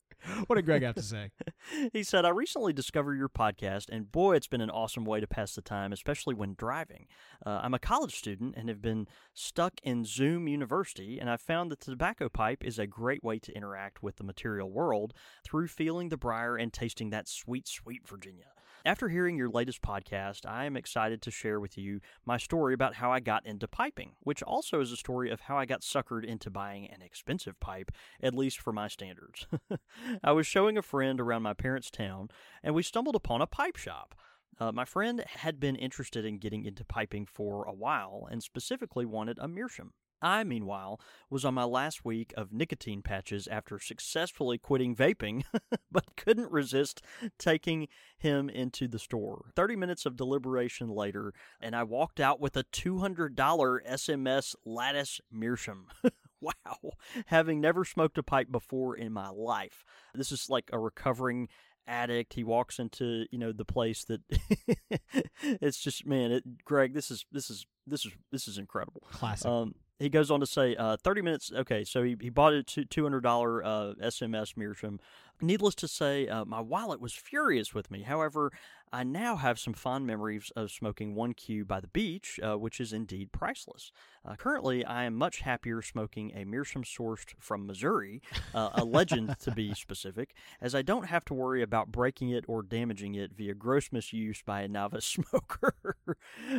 [0.46, 1.30] What did Greg have to say?
[1.92, 5.26] he said, I recently discovered your podcast, and boy, it's been an awesome way to
[5.26, 7.06] pass the time, especially when driving.
[7.44, 11.70] Uh, I'm a college student and have been stuck in Zoom University, and I've found
[11.70, 15.68] that the tobacco pipe is a great way to interact with the material world through
[15.68, 18.46] feeling the briar and tasting that sweet, sweet Virginia.
[18.86, 22.94] After hearing your latest podcast, I am excited to share with you my story about
[22.94, 26.24] how I got into piping, which also is a story of how I got suckered
[26.24, 27.90] into buying an expensive pipe,
[28.22, 29.48] at least for my standards.
[30.22, 32.28] I was showing a friend around my parents' town,
[32.62, 34.14] and we stumbled upon a pipe shop.
[34.60, 39.04] Uh, my friend had been interested in getting into piping for a while and specifically
[39.04, 39.94] wanted a meerschaum.
[40.26, 45.44] I, meanwhile, was on my last week of nicotine patches after successfully quitting vaping,
[45.92, 47.00] but couldn't resist
[47.38, 47.86] taking
[48.18, 49.44] him into the store.
[49.54, 55.86] 30 minutes of deliberation later, and I walked out with a $200 SMS lattice meerschaum.
[56.40, 56.92] wow.
[57.26, 59.84] Having never smoked a pipe before in my life.
[60.12, 61.48] This is like a recovering
[61.86, 62.34] addict.
[62.34, 64.22] He walks into, you know, the place that
[65.40, 69.02] it's just man, it Greg, this is this is this is this is incredible.
[69.12, 69.46] Classic.
[69.46, 71.52] Um, he goes on to say, uh, 30 minutes.
[71.54, 73.24] Okay, so he, he bought a two- $200
[73.64, 75.00] uh, SMS meerschaum.
[75.40, 78.02] Needless to say, uh, my wallet was furious with me.
[78.02, 78.52] However,
[78.92, 82.92] I now have some fond memories of smoking 1Q by the beach, uh, which is
[82.92, 83.90] indeed priceless.
[84.24, 88.22] Uh, currently, I am much happier smoking a meerschaum sourced from Missouri,
[88.54, 92.44] uh, a legend to be specific, as I don't have to worry about breaking it
[92.48, 95.96] or damaging it via gross misuse by a novice smoker.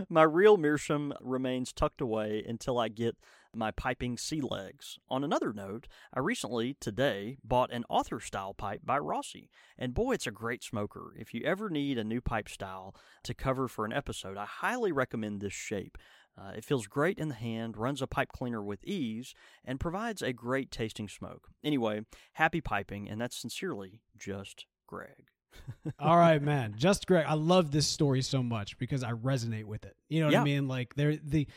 [0.09, 3.17] my real meerschaum remains tucked away until I get
[3.57, 4.99] my piping sea legs.
[5.09, 10.13] On another note, I recently, today, bought an author style pipe by Rossi, and boy,
[10.13, 11.13] it's a great smoker.
[11.17, 14.91] If you ever need a new pipe style to cover for an episode, I highly
[14.91, 15.97] recommend this shape.
[16.39, 19.33] Uh, it feels great in the hand, runs a pipe cleaner with ease,
[19.65, 21.49] and provides a great tasting smoke.
[21.63, 22.01] Anyway,
[22.33, 25.25] happy piping, and that's sincerely just Greg.
[25.99, 26.75] All right, man.
[26.77, 27.25] Just Greg.
[27.27, 29.95] I love this story so much because I resonate with it.
[30.09, 30.67] You know what I mean?
[30.67, 31.47] Like they're the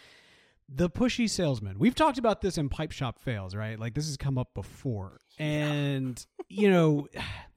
[0.73, 1.79] the pushy salesman.
[1.79, 3.79] We've talked about this in pipe shop fails, right?
[3.79, 5.19] Like this has come up before.
[5.39, 7.09] And you know,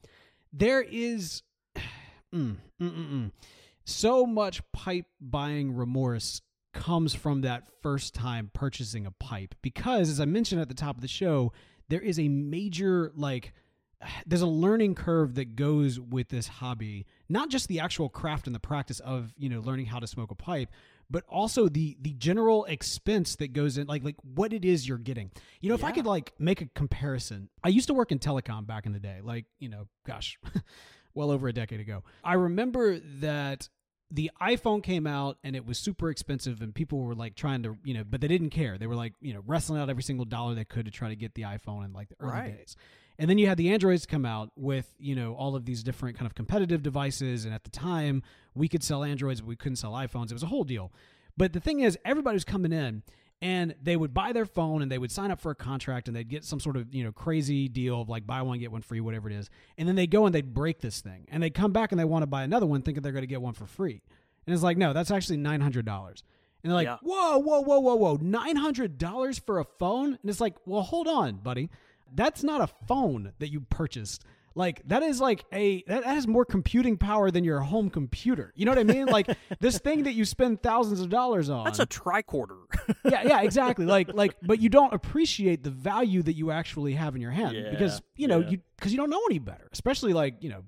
[0.54, 1.44] there is
[1.78, 1.82] mm,
[2.34, 3.32] mm, mm, mm.
[3.86, 6.42] so much pipe buying remorse
[6.74, 10.96] comes from that first time purchasing a pipe because as I mentioned at the top
[10.96, 11.54] of the show,
[11.90, 13.54] there is a major like
[14.26, 18.56] there's a learning curve that goes with this hobby not just the actual craft and
[18.56, 20.70] the practice of you know learning how to smoke a pipe
[21.14, 24.98] but also the the general expense that goes in like like what it is you're
[24.98, 28.20] getting you know if i could like make a comparison i used to work in
[28.20, 30.38] telecom back in the day like you know gosh
[31.14, 33.70] well over a decade ago i remember that
[34.12, 37.76] the iPhone came out and it was super expensive and people were like trying to,
[37.84, 38.78] you know, but they didn't care.
[38.78, 41.16] They were like, you know, wrestling out every single dollar they could to try to
[41.16, 42.58] get the iPhone in like the early Right.
[42.58, 42.76] days.
[43.20, 46.18] And then you had the Androids come out with, you know, all of these different
[46.18, 47.46] kind of competitive devices.
[47.46, 48.24] And at the time,
[48.56, 50.26] we could sell Androids, but we couldn't sell iPhones.
[50.32, 50.92] It was a whole deal.
[51.38, 53.04] But the thing is, everybody was coming in
[53.42, 56.16] and they would buy their phone and they would sign up for a contract and
[56.16, 58.82] they'd get some sort of, you know, crazy deal of like buy one, get one
[58.82, 59.50] free, whatever it is.
[59.78, 62.06] And then they go and they'd break this thing and they'd come back and they
[62.06, 64.02] want to buy another one thinking they're going to get one for free.
[64.46, 65.86] And it's like, no, that's actually $900.
[66.64, 66.98] And they're like, Yeah.
[67.02, 70.18] whoa, whoa, whoa, whoa, whoa, $900 for a phone?
[70.22, 71.70] And it's like, well, hold on, buddy.
[72.14, 74.26] That's not a phone that you purchased.
[74.56, 78.54] Like that is like a that that has more computing power than your home computer.
[78.56, 79.08] You know what I mean?
[79.08, 79.28] Like
[79.60, 81.64] this thing that you spend thousands of dollars on.
[81.64, 82.60] That's a tricorder.
[83.06, 83.86] yeah, yeah, exactly.
[83.86, 87.56] Like like but you don't appreciate the value that you actually have in your hand
[87.56, 88.50] Yeah, because you know yeah.
[88.50, 89.68] you because you don't know any better.
[89.72, 90.64] Especially like you know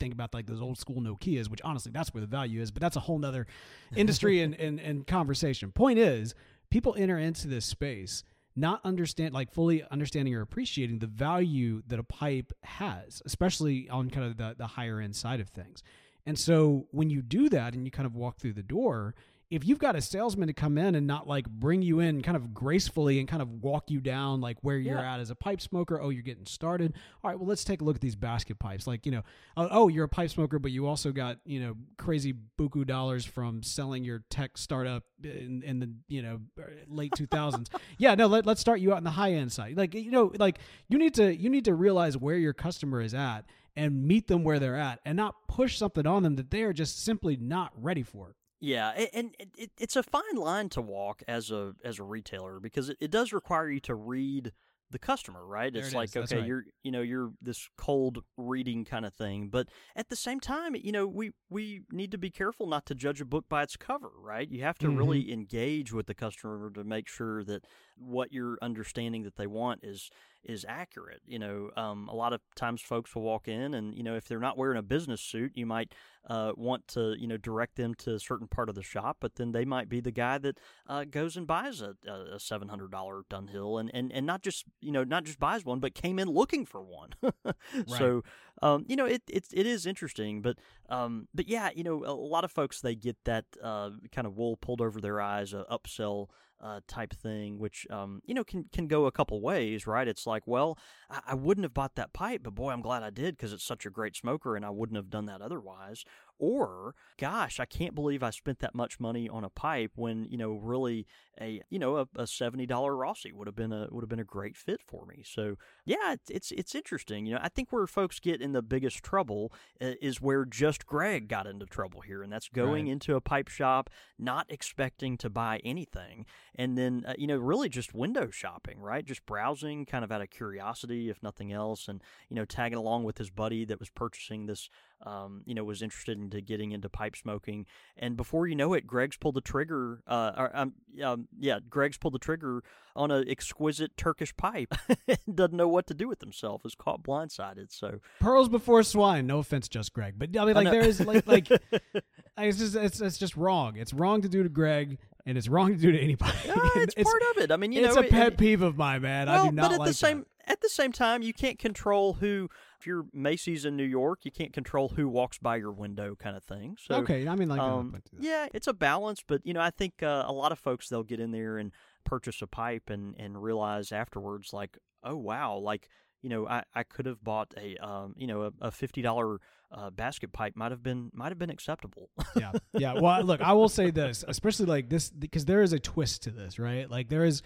[0.00, 2.72] think about like those old school Nokia's, which honestly that's where the value is.
[2.72, 3.46] But that's a whole nother
[3.94, 5.70] industry and, and and conversation.
[5.70, 6.34] Point is,
[6.70, 8.24] people enter into this space
[8.56, 14.10] not understand like fully understanding or appreciating the value that a pipe has, especially on
[14.10, 15.82] kind of the, the higher end side of things.
[16.24, 19.14] And so when you do that and you kind of walk through the door,
[19.48, 22.36] if you've got a salesman to come in and not like bring you in kind
[22.36, 25.14] of gracefully and kind of walk you down like where you're Yeah.
[25.14, 26.94] at as a pipe smoker, oh, you're getting started.
[27.22, 28.88] All right, well, let's take a look at these basket pipes.
[28.88, 29.22] Like, you know,
[29.56, 33.24] oh, oh, you're a pipe smoker, but you also got, you know, crazy buku dollars
[33.24, 36.40] from selling your tech startup in, in the, you know,
[36.88, 37.68] late 2000s.
[37.98, 39.76] yeah, no, let, let's start you out on the high end side.
[39.76, 43.14] Like, you know, like you need to, you need to realize where your customer is
[43.14, 43.42] at
[43.76, 46.72] and meet them where they're at and not push something on them that they are
[46.72, 48.34] just simply not ready for.
[48.60, 52.58] Yeah, and it, it, it's a fine line to walk as a as a retailer
[52.58, 54.52] because it, it does require you to read
[54.90, 55.74] the customer, right?
[55.74, 56.46] There it's it like is, okay, right.
[56.46, 60.74] you're you know you're this cold reading kind of thing, but at the same time,
[60.74, 63.76] you know we we need to be careful not to judge a book by its
[63.76, 64.50] cover, right?
[64.50, 64.96] You have to Mm-hmm.
[64.98, 67.64] really engage with the customer to make sure that
[67.96, 70.08] what you're understanding that they want is
[70.46, 71.20] is accurate.
[71.26, 74.26] You know, um, a lot of times folks will walk in and you know if
[74.28, 75.92] they're not wearing a business suit, you might
[76.28, 79.36] uh, want to you know direct them to a certain part of the shop, but
[79.36, 82.90] then they might be the guy that uh, goes and buys a, a seven hundred
[82.90, 86.18] dollar Dunhill and, and and not just you know not just buys one, but came
[86.18, 87.10] in looking for one.
[87.86, 88.22] So
[88.62, 90.56] um, you know it, it it is interesting, but
[90.88, 94.36] um, but yeah, you know a lot of folks they get that uh, kind of
[94.36, 96.28] wool pulled over their eyes, a upsell
[96.60, 100.08] uh, type thing, which um, you know can can go a couple ways, right?
[100.08, 100.78] It's like, well,
[101.10, 103.64] I, I wouldn't have bought that pipe, but boy, I'm glad I did because it's
[103.64, 106.04] such a great smoker, and I wouldn't have done that otherwise.
[106.38, 110.36] Or, gosh, I can't believe I spent that much money on a pipe when you
[110.36, 111.06] know really
[111.40, 114.18] a you know a, a seventy dollar Rossi would have been a would have been
[114.20, 115.22] a great fit for me.
[115.24, 117.24] So yeah, it's it's, it's interesting.
[117.26, 120.86] You know, I think where folks get in the biggest trouble uh, is where just
[120.86, 122.92] Greg got into trouble here, and that's going Right.
[122.92, 127.68] into a pipe shop not expecting to buy anything, and then uh, you know really
[127.70, 129.04] just window shopping, right?
[129.04, 133.04] Just browsing, kind of out of curiosity, if nothing else, and you know tagging along
[133.04, 134.68] with his buddy that was purchasing this.
[135.04, 138.86] Um, you know, was interested into getting into pipe smoking, and before you know it,
[138.86, 140.02] Greg's pulled the trigger.
[140.06, 140.72] Uh, or, um,
[141.04, 142.62] um, yeah, Greg's pulled the trigger
[142.96, 144.74] on an exquisite Turkish pipe.
[145.34, 146.62] Doesn't know what to do with himself.
[146.64, 147.70] Is caught blindsided.
[147.70, 149.26] So Pearls before swine.
[149.26, 150.70] No offense, just Greg, but I mean, like know.
[150.70, 151.48] there is like like
[152.38, 153.76] it's just it's it's just wrong.
[153.76, 156.32] It's wrong to do to Greg, and it's wrong to do to anybody.
[156.46, 157.52] Yeah, it's, part of it.
[157.52, 159.26] I mean, you it's know, a pet it- peeve of mine, man.
[159.26, 160.52] well, I do not but at like the same that.
[160.52, 162.48] at the same time, you can't control who.
[162.78, 166.36] If you're Macy's in New York, you can't control who walks by your window, kind
[166.36, 166.76] of thing.
[166.80, 170.02] So okay, I mean, like, um, yeah, it's a balance, but you know, I think
[170.02, 171.72] uh, a lot of folks they'll get in there and
[172.04, 175.88] purchase a pipe and and realize afterwards, like, oh wow, like
[176.22, 179.38] you know, I, I could have bought a um you know a, a fifty dollar
[179.70, 182.10] uh, basket pipe might have been might have been acceptable.
[182.36, 182.94] yeah, yeah.
[183.00, 186.30] Well, look, I will say this, especially like this, because there is a twist to
[186.30, 186.90] this, right?
[186.90, 187.42] Like there is,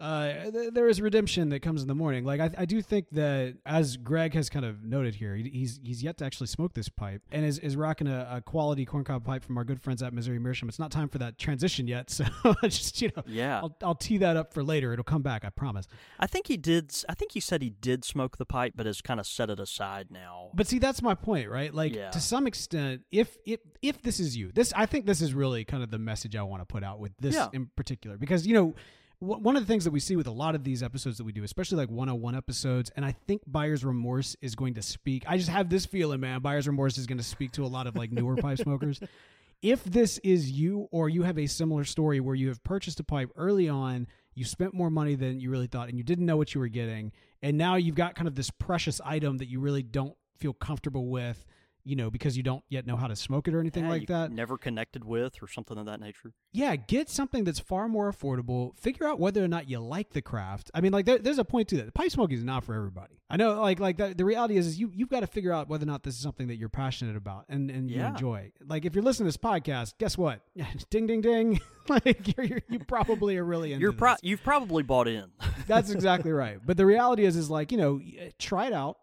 [0.00, 2.24] uh, th- there is redemption that comes in the morning.
[2.24, 5.78] Like I, I do think that as Greg has kind of noted here, he, he's
[5.84, 9.24] he's yet to actually smoke this pipe and is, is rocking a, a quality corncob
[9.24, 10.68] pipe from our good friends at Missouri Meerschaum.
[10.68, 12.24] It's not time for that transition yet, so
[12.62, 14.92] just you know, yeah, I'll I'll tee that up for later.
[14.92, 15.86] It'll come back, I promise.
[16.18, 16.92] I think he did.
[17.08, 19.60] I think he said he did smoke the pipe, but has kind of set it
[19.60, 20.50] aside now.
[20.54, 21.72] But see, that's my point, right?
[21.74, 22.10] Like Yeah.
[22.10, 25.64] to some extent, if if if this is you, this I think this is really
[25.64, 27.48] kind of the message I want to put out with this Yeah.
[27.52, 28.74] in particular, because you know.
[29.20, 31.24] W- One of the things that we see with a lot of these episodes that
[31.24, 35.24] we do, especially like 101 episodes, and I think buyer's remorse is going to speak.
[35.26, 36.40] I just have this feeling, man.
[36.40, 39.00] Buyer's remorse is going to speak to a lot of like newer pipe smokers.
[39.62, 43.04] If this is you, or you have a similar story where you have purchased a
[43.04, 46.38] pipe early on, you spent more money than you really thought, and you didn't know
[46.38, 49.60] what you were getting, and now you've got kind of this precious item that you
[49.60, 51.44] really don't feel comfortable with,
[51.84, 54.06] you know, because you don't yet know how to smoke it or anything Yeah, like
[54.08, 54.30] that.
[54.30, 56.32] Never connected with or something of that nature.
[56.52, 58.76] Yeah, get something that's far more affordable.
[58.78, 60.70] Figure out whether or not you like the craft.
[60.74, 61.94] I mean, like there, there's a point to that.
[61.94, 63.14] Pipe smoking is not for everybody.
[63.28, 65.68] I know, like like that, the reality is, is you you've got to figure out
[65.68, 68.50] whether or not this is something that you're passionate about and and you enjoy.
[68.66, 70.40] Like if you're listening to this podcast, guess what?
[70.90, 71.60] ding ding ding.
[71.88, 74.20] like you're, you're you probably are really into You're pro- this.
[74.22, 75.26] you've probably bought in.
[75.66, 76.58] That's exactly right.
[76.64, 78.00] But the reality is, is like you know,
[78.38, 78.98] try it out,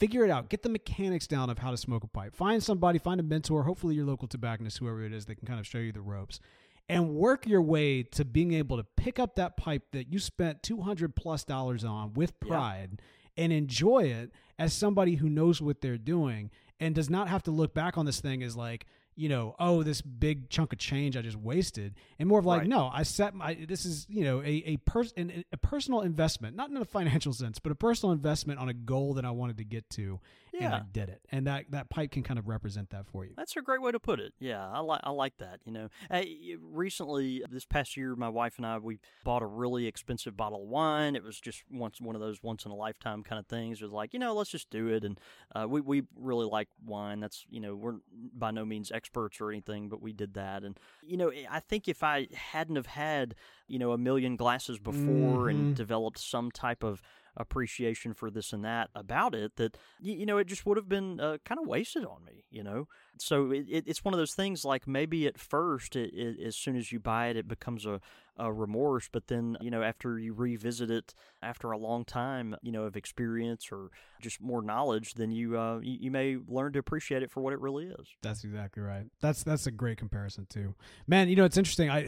[0.00, 2.34] figure it out, get the mechanics down of how to smoke a pipe.
[2.34, 5.60] Find somebody, find a mentor, hopefully your local tobacconist, whoever it is, that can kind
[5.60, 6.40] of show you the ropes,
[6.88, 10.62] and work your way to being able to pick up that pipe that you spent
[10.62, 12.48] two hundred plus dollars on with Yeah.
[12.48, 13.02] pride
[13.36, 17.50] and enjoy it as somebody who knows what they're doing and does not have to
[17.50, 18.86] look back on this thing as like
[19.16, 22.60] you know, oh, this big chunk of change I just wasted, and more of like,
[22.60, 22.68] Right.
[22.68, 23.54] no, I set my.
[23.54, 27.58] This is you know a a person a personal investment, not in a financial sense,
[27.58, 30.20] but a personal investment on a goal that I wanted to get to,
[30.58, 33.32] and I did it, and that that pipe can kind of represent that for you.
[33.36, 34.32] That's a great way to put it.
[34.38, 35.60] Yeah, I like I like that.
[35.64, 39.86] You know, Hey, recently this past year, my wife and I we bought a really
[39.86, 41.14] expensive bottle of wine.
[41.16, 43.80] It was just once one of those once in a lifetime kind of things.
[43.80, 45.04] It was like you know, let's just do it.
[45.04, 45.18] And
[45.54, 47.20] uh, we we really like wine.
[47.20, 47.96] That's you know, we're
[48.34, 50.62] by no means experts or anything, but we did that.
[50.62, 53.34] And you know, I think if I hadn't have had
[53.68, 55.50] you know a million glasses before Mhm.
[55.50, 57.02] and developed some type of
[57.40, 61.18] appreciation for this and that about it that you know it just would have been
[61.20, 62.88] uh, kind of wasted on me you know?
[63.18, 66.76] So it, it, it's one of those things like maybe at first it, as soon
[66.76, 68.00] as you buy it it becomes a,
[68.40, 69.08] uh, remorse.
[69.12, 72.96] But then, you know, after you revisit it after a long time, you know, of
[72.96, 77.30] experience or just more knowledge, then you, uh, you, you may learn to appreciate it
[77.30, 78.08] for what it really is.
[78.22, 79.06] That's exactly right.
[79.20, 80.74] That's that's a great comparison too,
[81.06, 81.28] man.
[81.28, 81.90] You know, it's interesting.
[81.90, 82.06] I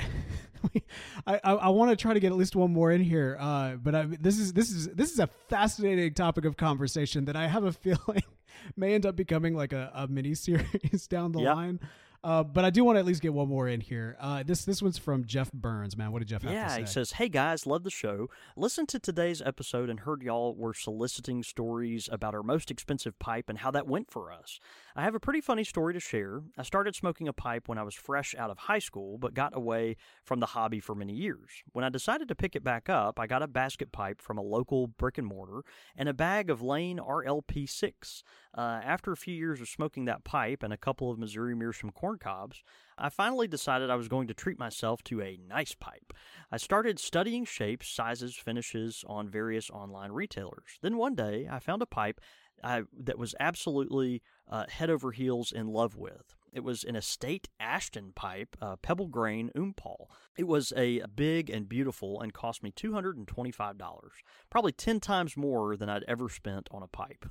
[1.26, 3.76] I I, I want to try to get at least one more in here, uh,
[3.76, 7.46] but I, this is this is this is a fascinating topic of conversation that I
[7.46, 8.22] have a feeling
[8.76, 11.54] may end up becoming like a, a mini series down the Yep.
[11.56, 11.80] line.
[12.24, 14.16] Uh, but I do want to at least get one more in here.
[14.20, 16.12] Uh, this this one's from Jeff Burns, man.
[16.12, 16.76] What did Jeff have Yeah, to say?
[16.76, 18.30] Yeah, he says, Hey guys, love the show.
[18.56, 23.48] Listened to today's episode and heard y'all were soliciting stories about our most expensive pipe
[23.48, 24.60] and how that went for us.
[24.94, 26.42] I have a pretty funny story to share.
[26.58, 29.56] I started smoking a pipe when I was fresh out of high school, but got
[29.56, 31.48] away from the hobby for many years.
[31.72, 34.42] When I decided to pick it back up, I got a basket pipe from a
[34.42, 35.62] local brick and mortar
[35.96, 38.22] and a bag of Lane RLP6.
[38.54, 41.90] Uh, after a few years of smoking that pipe and a couple of Missouri Meerschaum
[41.90, 42.62] corn cobs,
[42.98, 46.12] I finally decided I was going to treat myself to a nice pipe.
[46.50, 50.78] I started studying shapes, sizes, finishes on various online retailers.
[50.82, 52.20] Then one day, I found a pipe
[52.62, 56.36] I, that was absolutely uh, head over heels in love with.
[56.52, 60.10] It was an estate Ashton pipe, uh, pebble grain Oom Paul.
[60.36, 64.08] It was a big and beautiful and cost me $225,
[64.50, 67.24] probably 10 times more than I'd ever spent on a pipe.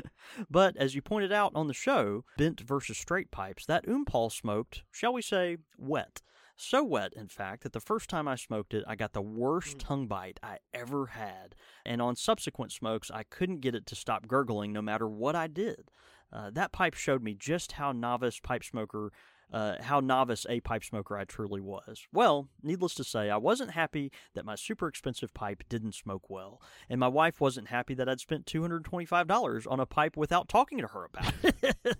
[0.50, 4.30] but as you pointed out on the show, bent versus straight pipes, that Oom Paul
[4.30, 6.22] smoked, shall we say, wet.
[6.60, 9.78] So wet, in fact, that the first time I smoked it, I got the worst
[9.78, 11.54] tongue bite I ever had.
[11.86, 15.46] And on subsequent smokes, I couldn't get it to stop gurgling no matter what I
[15.46, 15.92] did.
[16.32, 19.12] Uh, that pipe showed me just how novice pipe smoker,
[19.52, 22.06] uh, how novice a pipe smoker I truly was.
[22.12, 26.60] Well, needless to say, I wasn't happy that my super expensive pipe didn't smoke well,
[26.88, 30.88] and my wife wasn't happy that I'd spent $225 on a pipe without talking to
[30.88, 31.96] her about it.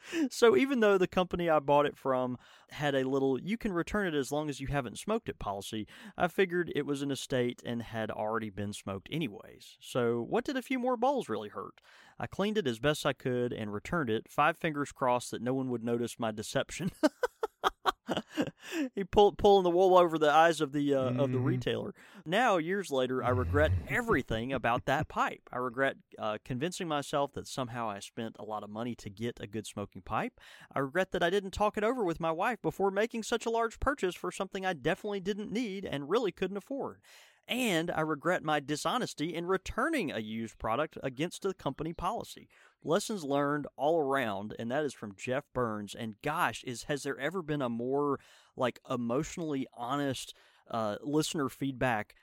[0.30, 2.38] so even though the company I bought it from
[2.70, 5.86] had a little you can return it as long as you haven't smoked it policy,
[6.16, 9.78] I figured it was an estate and had already been smoked anyways.
[9.80, 11.80] So what did a few more bowls really hurt?
[12.18, 15.54] I cleaned it as best I could and returned it, five fingers crossed that no
[15.54, 16.90] one would notice my deception.
[18.94, 21.44] he pulled pulling the wool over the eyes of the uh, of the Mhm.
[21.44, 21.94] retailer.
[22.24, 25.42] Now, years later, I regret everything about that pipe.
[25.52, 29.38] I regret uh, convincing myself that somehow I spent a lot of money to get
[29.40, 30.40] a good smoking pipe.
[30.74, 33.50] I regret that I didn't talk it over with my wife before making such a
[33.50, 37.00] large purchase for something I definitely didn't need and really couldn't afford.
[37.48, 42.48] And I regret my dishonesty in returning a used product against the company policy.
[42.84, 45.94] Lessons learned all around, and that is from Jeff Burns.
[45.94, 48.20] And gosh, is has there ever been a more
[48.56, 50.34] like emotionally honest
[50.70, 52.14] uh, listener feedback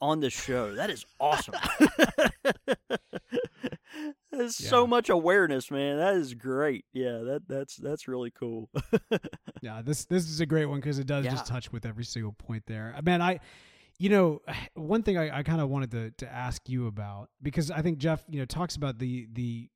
[0.00, 0.74] on this show?
[0.74, 1.54] That is awesome.
[4.30, 5.96] There's so much awareness, man.
[5.96, 6.84] That is great.
[6.92, 8.70] Yeah, that that's that's really cool.
[9.62, 12.32] Yeah, this this is a great one because it does just touch with every single
[12.32, 12.94] point there.
[12.94, 13.40] Uh, Man, I,
[13.98, 14.40] you know,
[14.74, 17.98] one thing I, I kind of wanted to to ask you about because I think
[17.98, 19.70] Jeff, you know, talks about the the.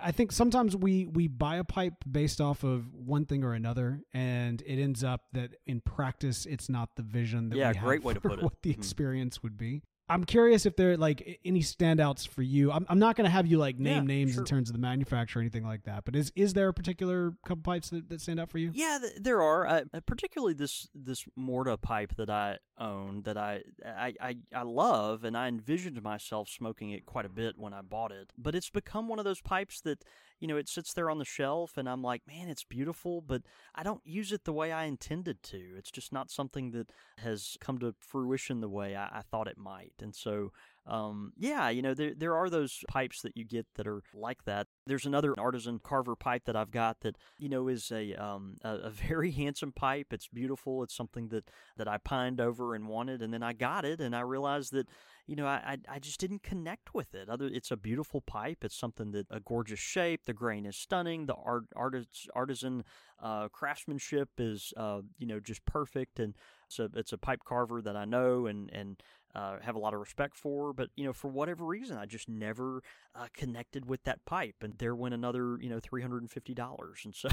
[0.00, 4.00] I think sometimes we we buy a pipe based off of one thing or another,
[4.12, 7.84] and it ends up that in practice it's not the vision that Yeah, we have
[7.84, 8.42] great way to put it.
[8.42, 8.78] what the Mhm.
[8.78, 9.82] experience would be.
[10.08, 12.70] I'm curious if there are like any standouts for you.
[12.70, 14.42] I'm, I'm not going to have you like name Yeah, names sure.
[14.42, 17.32] in terms of the manufacturer or anything like that, but is is there a particular
[17.44, 18.70] couple pipes that, that stand out for you?
[18.72, 19.66] Yeah, th- there are.
[19.66, 25.24] Uh, particularly this this Morta pipe that I own that I, I I I love,
[25.24, 28.32] and I envisioned myself smoking it quite a bit when I bought it.
[28.38, 30.04] But it's become one of those pipes that
[30.40, 33.42] you know it sits there on the shelf, and I'm like, man, it's beautiful, but
[33.74, 35.74] I don't use it the way I intended to.
[35.76, 39.58] It's just not something that has come to fruition the way I, I thought it
[39.58, 40.52] might, and so.
[40.88, 44.44] Um, yeah, you know, there there are those pipes that you get that are like
[44.44, 44.68] that.
[44.86, 48.74] There's another artisan carver pipe that I've got that you know is a um a,
[48.74, 50.12] a very handsome pipe.
[50.12, 50.84] It's beautiful.
[50.84, 54.14] It's something that that I pined over and wanted, and then I got it, and
[54.14, 54.86] I realized that
[55.26, 57.28] you know I I, just didn't connect with it.
[57.28, 58.64] Other, it's a beautiful pipe.
[58.64, 60.24] It's something that a gorgeous shape.
[60.24, 61.26] The grain is stunning.
[61.26, 62.84] The art artis, artisan
[63.22, 66.34] uh, craftsmanship is uh you know just perfect, and
[66.78, 69.02] a it's a pipe carver that I know and and
[69.36, 70.72] uh, have a lot of respect for.
[70.72, 72.82] But you know, for whatever reason, I just never
[73.14, 76.54] uh, connected with that pipe, and there went another you know three hundred and fifty
[76.54, 77.02] dollars.
[77.04, 77.28] And so,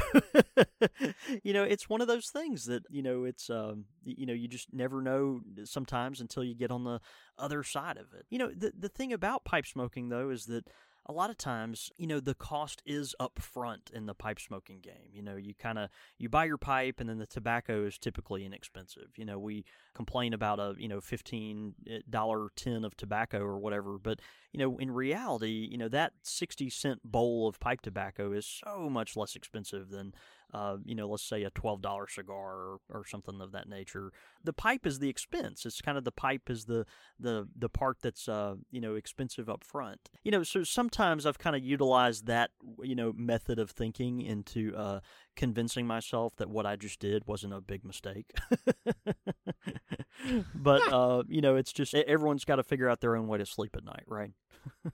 [1.44, 4.50] you know, it's one of those things that you know it's um you know you
[4.50, 7.00] just never know sometimes until you get on the
[7.38, 8.26] other side of it.
[8.30, 10.68] You know, the the thing about pipe smoking though is that
[11.06, 14.80] a lot of times, you know, the cost is up front in the pipe smoking
[14.80, 15.12] game.
[15.12, 18.46] You know, you kind of you buy your pipe and then the tobacco is typically
[18.46, 19.10] inexpensive.
[19.18, 23.98] You know, we complain about a, you know, $15 eh, tin of tobacco or whatever,
[23.98, 24.20] but
[24.54, 28.90] you know, in reality, you know, that 60 cent bowl of pipe tobacco is so
[28.90, 30.14] much less expensive than
[30.54, 34.12] uh, you know, let's say a twelve dollar cigar or, or something of that nature.
[34.44, 35.66] The pipe is the expense.
[35.66, 36.86] It's kind of the pipe is the
[37.20, 40.10] the the part that's uh, you know expensive up front.
[40.24, 44.76] You know, so sometimes I've kind of utilized that you know method of thinking into
[44.76, 45.00] uh,
[45.36, 48.32] convincing myself that what I just did wasn't a big mistake.
[50.56, 53.46] but uh, you know, it's just everyone's got to figure out their own way to
[53.46, 54.32] sleep at night, right?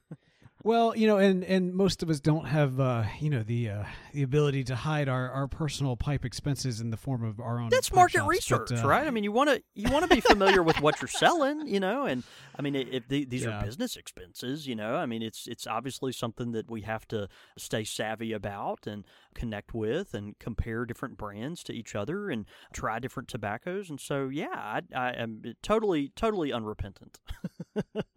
[0.62, 3.84] Well, you know, and and most of us don't have uh, you know the uh,
[4.14, 7.70] the ability to hide our, our personal pipe expenses in the form of our own.
[7.70, 9.08] That's market shops, research, but, uh, right?
[9.08, 11.80] I mean, you want to you want to be familiar with what you're selling, you
[11.80, 12.24] know, and
[12.58, 13.62] I mean, if the, these Yeah.
[13.62, 17.30] are business expenses, you know, I mean, it's it's obviously something that we have to
[17.58, 23.00] stay savvy about and connect with and compare different brands to each other and try
[23.00, 27.20] different tobaccos, and so yeah, I, I am totally totally unrepentant.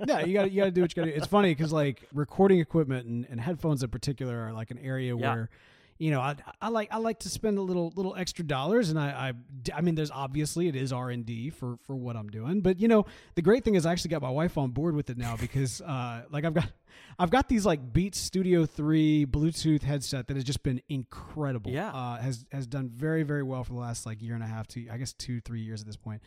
[0.04, 1.16] yeah, you got you got to do what you got to do.
[1.16, 5.14] It's funny because like recording equipment and, and headphones in particular are like an area
[5.14, 5.34] Yeah.
[5.34, 5.50] where,
[5.98, 8.98] you know, I, I like I like to spend a little little extra dollars, and
[8.98, 9.32] I I,
[9.76, 12.80] I mean, there's obviously it is R and D for for what I'm doing, but
[12.80, 13.04] you know,
[13.34, 15.80] the great thing is I actually got my wife on board with it now because
[15.94, 16.70] uh like I've got.
[17.18, 21.70] I've got these like Beats Studio 3 Bluetooth headset that has just been incredible.
[21.70, 21.90] Yeah.
[21.90, 24.66] Uh, has has done very very well for the last like year and a half
[24.68, 26.20] to I guess 2 3 years at this point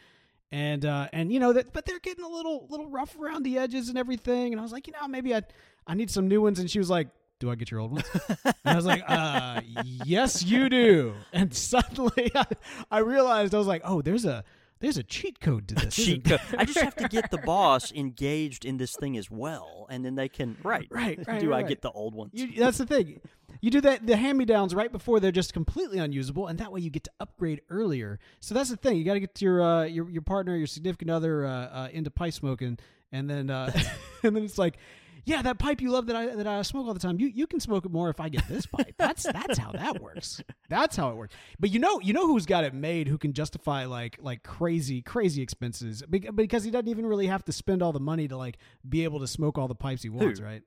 [0.52, 3.58] and uh and you know that but they're getting a little little rough around the
[3.58, 5.42] edges and everything and i was like you know maybe i
[5.88, 7.08] i need some new ones and she was like
[7.40, 8.06] do i get your old ones
[8.46, 9.60] and i was like uh
[10.06, 12.46] yes you do and suddenly i,
[12.92, 14.44] I realized i was like oh there's a
[14.80, 16.42] there's a cheat code to this Cheat code.
[16.58, 20.16] I just have to get the boss engaged in this thing as well, and then
[20.16, 20.88] they can right.
[20.92, 21.68] Right, right, Do I right.
[21.68, 22.32] get the old ones?
[22.34, 23.22] You, that's the thing.
[23.62, 26.72] You do that the hand me downs right before they're just completely unusable, and that
[26.72, 28.20] way you get to upgrade earlier.
[28.40, 28.98] So that's the thing.
[28.98, 32.12] You got to get your uh, your your partner, your significant other, uh, uh, into
[32.12, 32.78] pipe smoking,
[33.12, 33.72] and then uh,
[34.24, 34.78] and then it's like,
[35.26, 37.20] yeah, that pipe you love that I that I smoke all the time.
[37.20, 38.94] You you can smoke it more if I get this pipe.
[38.98, 40.42] That's that's how that works.
[40.70, 41.34] That's how it works.
[41.60, 45.02] But you know you know who's got it made who can justify like like crazy
[45.02, 48.58] crazy expenses because he doesn't even really have to spend all the money to like
[48.88, 50.62] be able to smoke all the pipes he wants, right?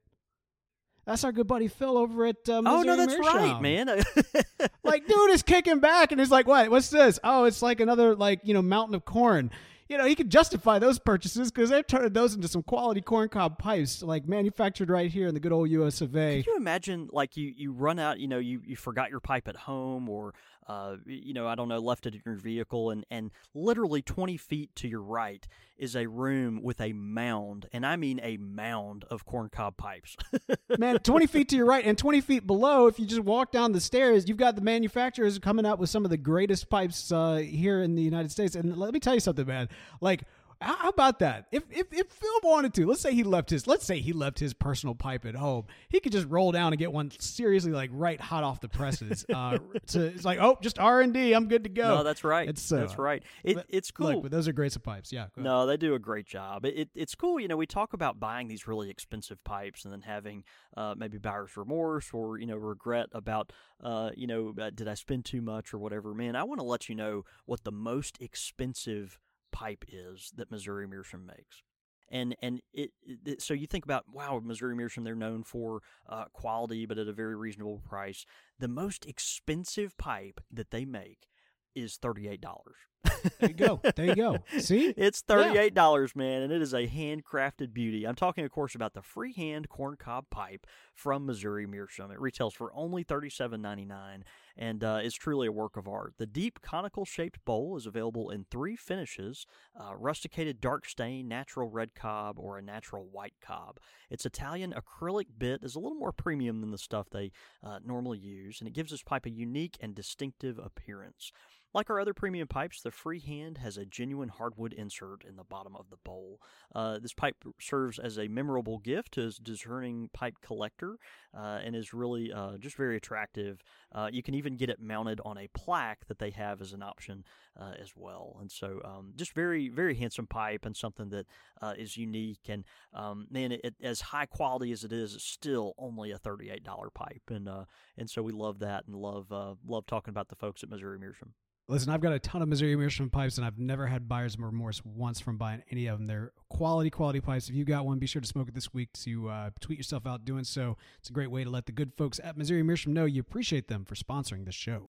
[1.08, 3.88] That's our good buddy Phil over at uh, oh no, that's right, man.
[4.82, 6.70] Like, dude is kicking back and he's like, "What?
[6.70, 7.18] What's this?
[7.24, 9.50] Oh, it's like another like you know mountain of corn."
[9.88, 13.58] You know, he could justify those purchases because they've turned those into some quality corncob
[13.58, 16.02] pipes, like manufactured right here in the good old U.S.
[16.02, 16.42] of A.
[16.42, 19.48] Can you imagine, like you you run out, you know, you you forgot your pipe
[19.48, 20.34] at home, or
[20.68, 24.36] uh, you know, I don't know, left it in your vehicle, and and literally twenty
[24.36, 25.46] feet to your right
[25.78, 30.16] is a room with a mound, and I mean a mound of corncob pipes.
[30.78, 33.72] Man, 20 feet to your right and 20 feet below, if you just walk down
[33.72, 37.36] the stairs, you've got the manufacturers coming out with some of the greatest pipes uh,
[37.36, 38.56] here in the United States.
[38.56, 39.68] And let me tell you something, man.
[40.00, 40.22] Like,
[40.60, 41.46] how about that?
[41.52, 44.38] If, if if Phil wanted to, let's say he left his let's say he left
[44.38, 47.90] his personal pipe at home, he could just roll down and get one seriously like
[47.92, 49.24] right hot off the presses.
[49.32, 51.98] Uh, to, it's like oh, just R and D, I'm good to go.
[51.98, 52.48] no, that's right.
[52.48, 53.22] It's, uh, that's right.
[53.44, 54.14] It, but- it's cool.
[54.14, 55.12] Look, but those are great pipes.
[55.12, 55.26] Yeah.
[55.36, 56.64] No, they do a great job.
[56.64, 57.56] It, it, it's cool, you know.
[57.56, 60.44] We talk about buying these really expensive pipes and then having
[60.76, 63.52] uh, maybe buyer's remorse or you know regret about
[63.82, 66.14] uh, you know uh, did I spend too much or whatever.
[66.14, 69.18] Man, I want to let you know what the most expensive
[69.52, 71.62] pipe is that Missouri Meerschaum makes.
[72.10, 76.24] And and it, it so you think about wow Missouri Meerschaum they're known for uh,
[76.32, 78.24] quality but at a very reasonable price.
[78.58, 81.28] The most expensive pipe that they make
[81.74, 82.76] is thirty eight dollars.
[83.04, 83.80] There you go.
[83.96, 84.38] There you go.
[84.58, 84.92] See?
[84.96, 88.06] It's thirty-eight dollars, man, and it is a handcrafted beauty.
[88.06, 92.10] I'm talking, of course, about the freehand corncob pipe from Missouri Meerschaum.
[92.10, 94.24] It retails for only thirty-seven ninety-nine,
[94.56, 96.14] and uh, is truly a work of art.
[96.18, 99.46] The deep conical-shaped bowl is available in three finishes:
[99.78, 103.78] uh, rusticated dark stain, natural red cob, or a natural white cob.
[104.10, 107.32] Its Italian acrylic bit is a little more premium than the stuff they
[107.62, 111.32] uh, normally use, and it gives this pipe a unique and distinctive appearance.
[111.74, 115.76] Like our other premium pipes, the Freehand has a genuine hardwood insert in the bottom
[115.76, 116.40] of the bowl.
[116.74, 120.96] Uh, this pipe serves as a memorable gift to his discerning pipe collector
[121.36, 123.62] uh, and is really uh, just very attractive.
[123.94, 126.82] Uh, you can even get it mounted on a plaque that they have as an
[126.82, 127.22] option
[127.60, 128.38] uh, as well.
[128.40, 131.26] And so, um, just very, very handsome pipe and something that
[131.60, 132.48] uh, is unique.
[132.48, 132.64] And
[132.94, 136.64] um, man, it, it, as high quality as it is, it's still only a thirty-eight
[136.64, 137.22] dollar pipe.
[137.28, 137.48] And
[137.96, 141.34] and so we love that and love love talking about the folks at Missouri Meerschaum.
[141.70, 144.80] Listen, I've got a ton of Missouri Meerschaum pipes, and I've never had buyer's remorse
[144.86, 146.06] once from buying any of them.
[146.06, 147.50] They're quality, quality pipes.
[147.50, 150.06] If you got one, be sure to smoke it this week to uh, tweet yourself
[150.06, 150.78] out doing so.
[150.98, 153.68] It's a great way to let the good folks at Missouri Meerschaum know you appreciate
[153.68, 154.88] them for sponsoring this show.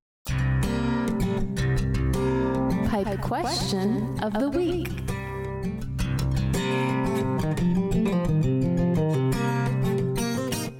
[3.31, 4.89] Question of the week.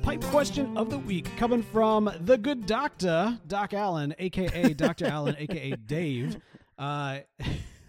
[0.01, 5.05] Pipe question of the week coming from the good doctor, Doc Allen, aka Dr.
[5.05, 6.41] Allen, aka Dave.
[6.77, 7.19] Uh,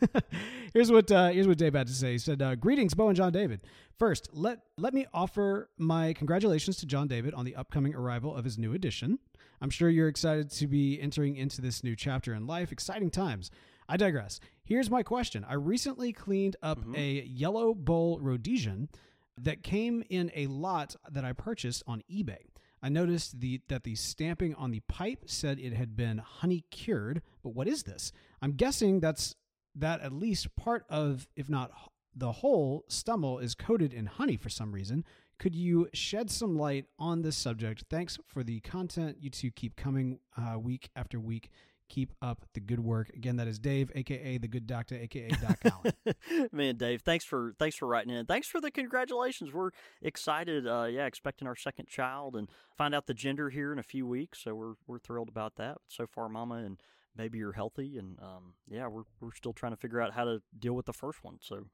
[0.73, 2.13] here's what uh, here's what Dave had to say.
[2.13, 3.63] He said, uh, "Greetings, Bo and John David.
[3.99, 8.45] First, let let me offer my congratulations to John David on the upcoming arrival of
[8.45, 9.19] his new edition.
[9.61, 12.71] I'm sure you're excited to be entering into this new chapter in life.
[12.71, 13.51] Exciting times."
[13.93, 14.41] I digress.
[14.65, 15.45] Here's my question.
[15.47, 18.89] I recently cleaned up a yellow bowl Rhodesian
[19.37, 22.39] that came in a lot that I purchased on eBay.
[22.83, 27.21] I noticed the that the stamping on the pipe said it had been honey cured,
[27.43, 28.13] but what is this?
[28.41, 29.35] I'm guessing that's
[29.75, 31.71] that at least part of, if not
[32.17, 35.05] the whole stummel is coated in honey for some reason.
[35.39, 37.85] Could you shed some light on this subject?
[37.91, 41.51] Thanks for the content you two keep coming uh, week after week.
[41.93, 43.11] Keep up the good work.
[43.11, 46.49] Again, that is Dave, aka the Good Doctor, aka Doc Allen.
[46.53, 48.25] Man, Dave, thanks for thanks for writing in.
[48.25, 49.53] Thanks for the congratulations.
[49.53, 50.67] We're excited.
[50.67, 54.07] Uh, yeah, expecting our second child and find out the gender here in a few
[54.07, 54.43] weeks.
[54.43, 55.83] So we're we're thrilled about that.
[55.87, 56.79] So far, Mama and
[57.17, 60.43] baby you're healthy, and um, yeah, we're we're still trying to figure out how to
[60.59, 61.39] deal with the first one.
[61.41, 61.67] So,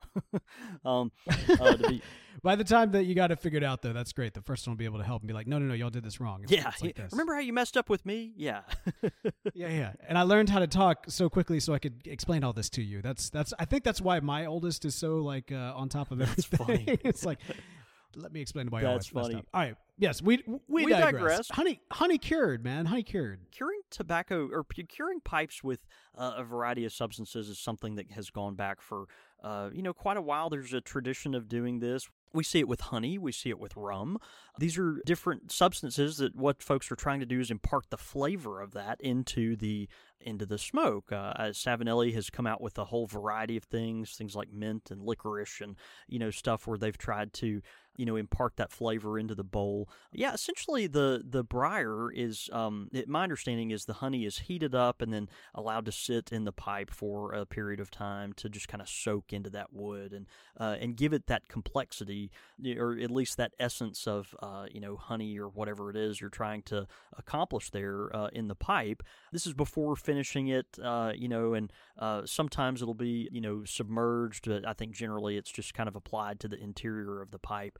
[0.84, 1.12] um,
[1.60, 2.02] uh, be,
[2.42, 4.34] By the time that you got it figured out, though, that's great.
[4.34, 5.90] The first one will be able to help and be like, no, no, no, y'all
[5.90, 6.42] did this wrong.
[6.44, 7.12] It's, yeah, it's like this.
[7.12, 8.32] remember how you messed up with me?
[8.36, 8.62] Yeah,
[9.54, 9.92] Yeah, yeah.
[10.06, 12.82] And I learned how to talk so quickly so I could explain all this to
[12.82, 13.02] you.
[13.02, 13.52] That's that's.
[13.58, 16.58] I think that's why my oldest is so like uh, on top of everything.
[16.58, 16.84] funny.
[17.04, 17.38] it's like,
[18.18, 18.82] let me explain why.
[18.82, 19.38] That's messed funny.
[19.40, 19.46] Up.
[19.54, 19.74] All right.
[19.96, 21.12] Yes, we we, We digress.
[21.12, 21.50] digress.
[21.50, 22.86] Honey, honey cured, man.
[22.86, 23.40] Honey cured.
[23.50, 28.30] curing tobacco or curing pipes with uh, a variety of substances is something that has
[28.30, 29.06] gone back for
[29.42, 30.50] uh, you know quite a while.
[30.50, 32.08] There's a tradition of doing this.
[32.32, 33.16] We see it with honey.
[33.18, 34.18] We see it with rum.
[34.58, 38.60] These are different substances that what folks are trying to do is impart the flavor
[38.60, 39.88] of that into the
[40.20, 41.10] into the smoke.
[41.10, 45.02] Uh, Savinelli has come out with a whole variety of things, things like mint and
[45.02, 47.62] licorice, and you know stuff where they've tried to
[47.98, 49.90] you know impart that flavor into the bowl.
[50.12, 54.74] Yeah, essentially the the briar is um, it, my understanding is the honey is heated
[54.74, 58.48] up and then allowed to sit in the pipe for a period of time to
[58.48, 60.26] just kind of soak into that wood and
[60.58, 62.30] uh, and give it that complexity
[62.78, 66.30] or at least that essence of uh, you know honey or whatever it is you're
[66.30, 66.86] trying to
[67.16, 69.02] accomplish there uh, in the pipe.
[69.32, 73.64] This is before finishing it, uh, you know, and uh, sometimes it'll be you know
[73.64, 74.46] submerged.
[74.46, 77.76] But I think generally it's just kind of applied to the interior of the pipe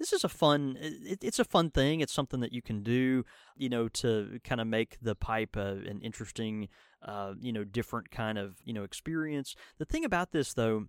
[0.00, 3.24] this is a fun it, it's a fun thing it's something that you can do
[3.56, 6.68] you know to kind of make the pipe an interesting
[7.02, 10.86] uh, you know different kind of you know experience the thing about this though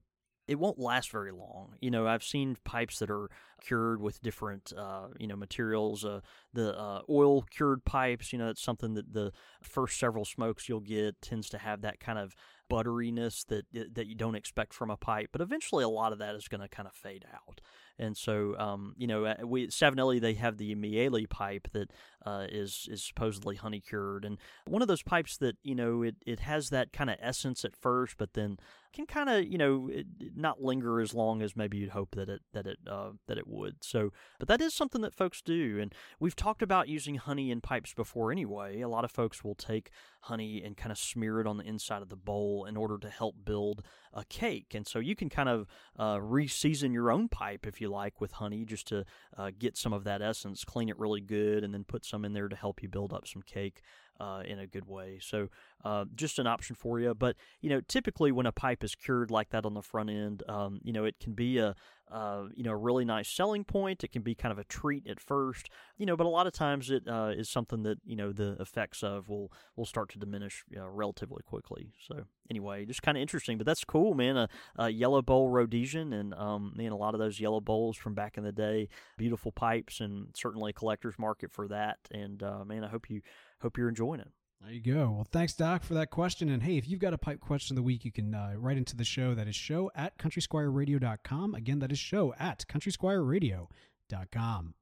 [0.48, 1.76] it won't last very long.
[1.80, 3.30] You know, I've seen pipes that are
[3.62, 6.04] cured with different, uh, you know, materials.
[6.04, 6.20] Uh,
[6.54, 9.32] the uh, oil cured pipes, you know, that's something that the
[9.62, 12.36] first several smokes you'll get tends to have that kind of
[12.70, 15.30] butteriness that that you don't expect from a pipe.
[15.32, 17.62] But eventually, a lot of that is going to kind of fade out.
[18.00, 21.92] And so, um, you know, uh, we Savinelli they have the Miele pipe that
[22.26, 24.38] uh, is is supposedly honey cured, and
[24.68, 27.76] one of those pipes that you know it, it has that kind of essence at
[27.76, 28.58] first, but then
[28.94, 32.30] can kind of you know it, not linger as long as maybe you'd hope that
[32.30, 33.84] it that it uh, that it would.
[33.84, 37.62] So, but that is something that folks do, and we've talked about using honey in
[37.62, 38.32] pipes before.
[38.32, 41.64] Anyway, a lot of folks will take honey and kind of smear it on the
[41.66, 43.84] inside of the bowl in order to help build
[44.14, 47.90] a cake, and so you can kind of uh, re-season your own pipe if you
[47.90, 49.06] like with honey, just to
[49.38, 52.34] uh, get some of that essence, clean it really good, and then put some in
[52.34, 53.82] there to help you build up some cake
[54.22, 55.18] uh, in a good way.
[55.20, 55.50] So
[55.84, 57.16] uh, just an option for you.
[57.16, 60.44] But you know, typically when a pipe is cured like that on the front end,
[60.48, 61.76] um, you know, it can be a
[62.12, 64.04] uh, you know a really nice selling point.
[64.04, 66.54] It can be kind of a treat at first, you know, but a lot of
[66.54, 70.20] times it uh, is something that you know the effects of will will start to
[70.20, 71.94] diminish relatively quickly.
[72.06, 73.58] So anyway, just kind of interesting.
[73.58, 74.38] But that's cool, man.
[74.38, 78.14] A, a yellow bowl Rhodesian, and um, man, a lot of those yellow bowls from
[78.14, 81.98] back in the day, beautiful pipes, and certainly collector's market for that.
[82.12, 83.22] And uh, man, I hope you
[83.62, 84.28] hope you're enjoying it.
[84.62, 85.10] There you go.
[85.12, 86.50] Well, thanks, Doc, for that question.
[86.50, 88.78] And hey, if you've got a pipe question of the week, you can uh, write
[88.78, 89.34] into the show.
[89.34, 91.56] That is show at countrysquireradio.com.
[91.56, 94.74] Again, that is show at countrysquireradio.com.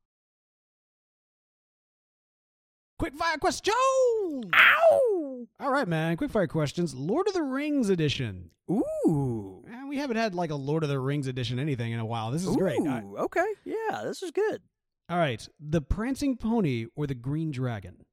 [2.97, 3.73] Quick fire question!
[4.53, 5.47] Ow!
[5.61, 6.17] All right, man.
[6.17, 6.93] Quick fire questions.
[6.93, 8.49] Lord of the Rings edition.
[8.69, 9.63] Ooh.
[9.65, 12.31] Man, we haven't had like a Lord of the Rings edition anything in a while.
[12.31, 12.81] This is Ooh, great.
[12.81, 13.45] I- okay.
[13.63, 14.61] Yeah, this is good.
[15.09, 15.47] all right.
[15.61, 18.03] The Prancing Pony or the Green Dragon?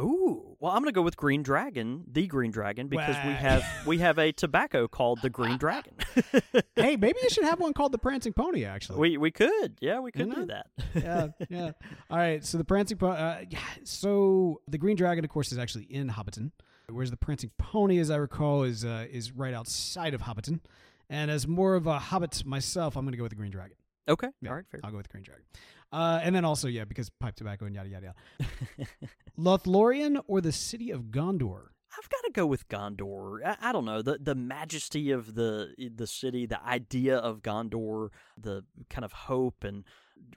[0.00, 3.98] Ooh, well, I'm gonna go with Green Dragon, the Green Dragon, because we have we
[4.06, 5.92] have a tobacco called the Green Dragon.
[6.76, 8.98] hey, maybe you should have one called the Prancing Pony, actually.
[8.98, 10.66] we we could, yeah, we could You do that.
[10.94, 11.72] yeah, yeah.
[12.10, 12.44] All right.
[12.44, 13.16] So the prancing pony.
[13.16, 16.50] Uh, yeah, so the green dragon, of course, is actually in Hobbiton,
[16.88, 20.60] whereas the prancing pony, as I recall, is uh, is right outside of Hobbiton.
[21.08, 23.76] And as more of a hobbit myself, I'm going to go with the green dragon.
[24.08, 24.80] Okay, Yeah, all right, fair.
[24.84, 25.44] I'll go with the green dragon.
[25.92, 28.88] Uh, and then also, yeah, because pipe tobacco and yada yada yada.
[29.38, 31.68] Lothlorien or the city of Gondor?
[31.98, 33.44] I've got to go with Gondor.
[33.44, 38.10] I, I don't know the the majesty of the the city, the idea of Gondor,
[38.38, 39.84] the kind of hope and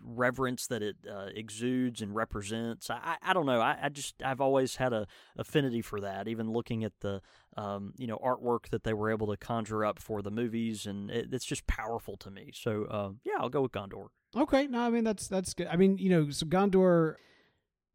[0.02, 2.90] reverence that it uh, exudes and represents.
[2.90, 3.60] I, I, don't know.
[3.60, 6.28] I, I just I've always had a affinity for that.
[6.28, 7.22] Even looking at the
[7.58, 11.12] um, you know artwork that they were able to conjure up for the movies, and
[11.12, 12.52] it, it's just powerful to me.
[12.54, 14.08] So uh, yeah, I'll go with Gondor.
[14.36, 15.68] Okay, no, I mean that's that's good.
[15.68, 17.16] I mean, you know, so Gondor.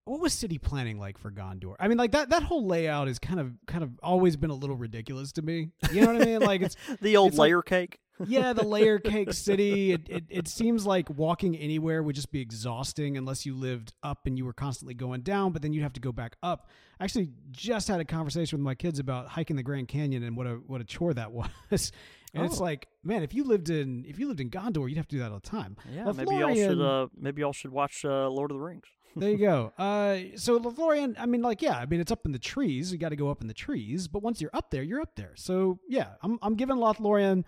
[0.07, 1.77] What was city planning like for Gondor?
[1.81, 4.55] I mean, like that that whole layout is kind of kind of always been a
[4.55, 5.71] little ridiculous to me.
[5.93, 6.41] You know what I mean?
[6.41, 7.99] Like it's The old It's like- layer cake.
[8.29, 9.93] yeah, the layer cake city.
[9.93, 14.27] It, it it seems like walking anywhere would just be exhausting unless you lived up
[14.27, 16.69] and you were constantly going down, but then you'd have to go back up.
[17.01, 20.37] I actually just had a conversation with my kids about hiking the Grand Canyon and
[20.37, 21.93] what a what a chore that was.
[22.35, 22.65] And it's Oh.
[22.65, 25.21] like, man, if you lived in if you lived in Gondor, you'd have to do
[25.21, 25.77] that all the time.
[25.93, 28.85] Yeah, maybe y'all should uh, maybe y'all should watch uh, Lord of the Rings.
[29.17, 29.73] there you go.
[29.79, 32.91] Uh, so Lothlorien, I mean, like, yeah, I mean, it's up in the trees.
[32.91, 35.15] You got to go up in the trees, but once you're up there, you're up
[35.15, 35.33] there.
[35.37, 37.45] So yeah, I'm I'm giving Lothlorien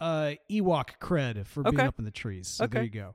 [0.00, 2.48] uh, Ewok cred for being up in the trees.
[2.48, 3.14] So there you go.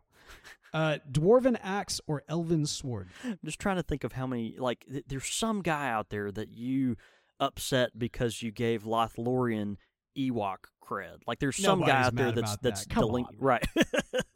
[0.74, 3.08] Uh, dwarven axe or elven sword?
[3.24, 4.56] I'm just trying to think of how many.
[4.58, 6.98] Like, th- there's some guy out there that you
[7.40, 9.78] upset because you gave Lothlorien
[10.18, 11.18] Ewok cred.
[11.28, 12.98] Like, there's some guy out there that's that's that.
[12.98, 13.26] On.
[13.40, 13.66] right.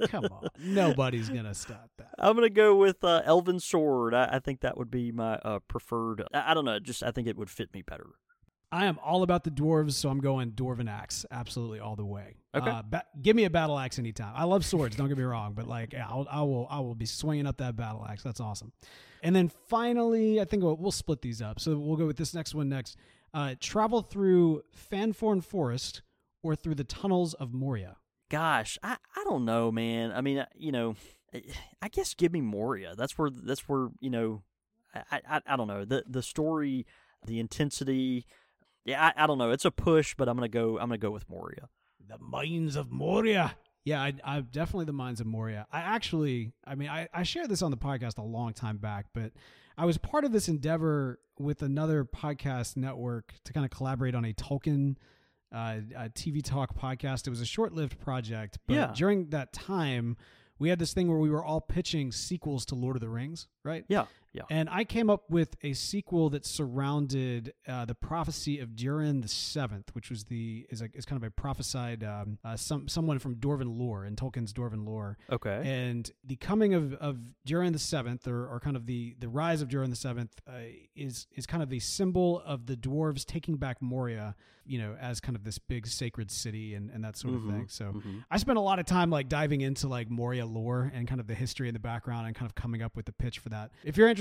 [0.07, 2.13] Come on, nobody's gonna stop that.
[2.17, 4.13] I'm gonna go with uh, Elven Sword.
[4.13, 6.23] I, I think that would be my uh, preferred.
[6.33, 6.79] I, I don't know.
[6.79, 8.07] Just I think it would fit me better.
[8.71, 12.35] I am all about the dwarves, so I'm going dwarven axe, absolutely all the way.
[12.53, 12.69] Okay.
[12.69, 14.33] Uh, ba- give me a battle axe anytime.
[14.35, 14.95] I love swords.
[14.95, 17.57] Don't get me wrong, but like, yeah, I'll, I will, I will be swinging up
[17.57, 18.21] that battle axe.
[18.21, 18.71] That's awesome.
[19.23, 21.59] And then finally, I think we'll, we'll split these up.
[21.59, 22.95] So we'll go with this next one next.
[23.33, 26.01] Uh, travel through Fanforn Forest
[26.41, 27.97] or through the tunnels of Moria.
[28.29, 30.11] Gosh, I, I don't know, man.
[30.11, 30.95] I mean, uh, you know,
[31.81, 32.95] I guess give me Moria.
[32.95, 34.43] That's where that's where you know,
[34.93, 36.85] I I, I don't know the the story,
[37.25, 38.25] the intensity.
[38.85, 39.51] Yeah, I, I don't know.
[39.51, 40.79] It's a push, but I'm gonna go.
[40.79, 41.69] I'm gonna go with Moria.
[42.07, 43.55] The mines of Moria.
[43.85, 45.65] Yeah, I, I definitely the mines of Moria.
[45.71, 49.07] I actually, I mean, I, I shared this on the podcast a long time back,
[49.13, 49.31] but
[49.79, 54.25] I was part of this endeavor with another podcast network to kind of collaborate on
[54.25, 54.95] a Tolkien
[55.51, 57.25] uh, a TV talk podcast.
[57.25, 58.93] It was a short lived project, but Yeah.
[58.95, 60.15] during that time,
[60.59, 63.47] we had this thing where we were all pitching sequels to Lord of the Rings,
[63.63, 63.83] right?
[63.87, 64.05] Yeah.
[64.33, 64.43] Yeah.
[64.49, 69.27] And I came up with a sequel that surrounded uh, the prophecy of Durin the
[69.27, 73.19] Seventh, which was the is a, is kind of a prophesied um, uh, some someone
[73.19, 75.17] from Dwarven lore in Tolkien's Dwarven lore.
[75.31, 75.61] Okay.
[75.65, 79.61] And the coming of of Durin the Seventh, or, or kind of the the rise
[79.61, 80.51] of Durin the Seventh, uh,
[80.95, 85.19] is is kind of a symbol of the dwarves taking back Moria, you know, as
[85.19, 87.67] kind of this big sacred city and, and that sort of Mhm, thing.
[87.67, 88.23] So mhm.
[88.29, 91.27] I spent a lot of time like diving into like Moria lore and kind of
[91.27, 93.71] the history in the background and kind of coming up with the pitch for that.
[93.83, 94.18] If you're interested,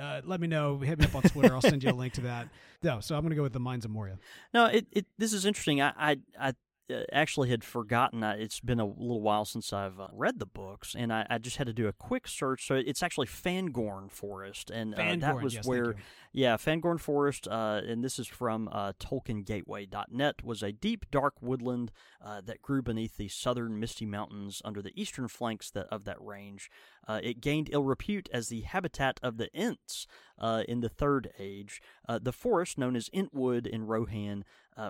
[0.00, 0.78] uh, let me know.
[0.78, 1.54] Hit me up on Twitter.
[1.54, 2.48] I'll send you a link to that.
[2.80, 4.20] No, so I'm gonna go with the Mines of Moria.
[4.54, 5.82] No, it, it this is interesting.
[5.82, 6.52] I I, I
[6.90, 8.22] uh, actually had forgotten.
[8.22, 11.38] I, it's been a little while since I've uh, read the books, and I, I
[11.38, 12.66] just had to do a quick search.
[12.66, 15.96] So it's actually Fangorn Forest, and uh, that was yes, where.
[16.38, 17.48] Yeah, Fangorn Forest.
[17.48, 20.44] Uh, and this is from uh, TolkienGateway.net.
[20.44, 21.90] Was a deep, dark woodland
[22.24, 26.22] uh, that grew beneath the southern misty mountains under the eastern flanks that, of that
[26.22, 26.70] range.
[27.08, 30.06] Uh, it gained ill repute as the habitat of the Ents
[30.38, 31.82] uh, in the Third Age.
[32.08, 34.44] Uh, the forest, known as Entwood in Rohan,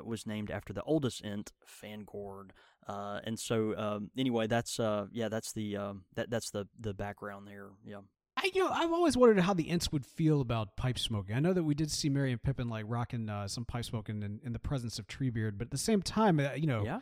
[0.05, 2.51] was named after the oldest Ent, Fangorn.
[2.87, 7.71] And so, um, anyway, that's yeah, that's the um, that that's the the background there.
[7.87, 8.01] Yeah.
[8.41, 11.35] I you know I've always wondered how the Ents would feel about pipe smoking.
[11.35, 14.23] I know that we did see Merry and Pippin like rocking uh, some pipe smoking
[14.23, 17.01] in, in the presence of Treebeard, but at the same time, uh, you know, Yeah.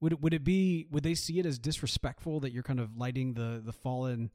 [0.00, 2.96] would it, would it be would they see it as disrespectful that you're kind of
[2.96, 4.30] lighting the the fallen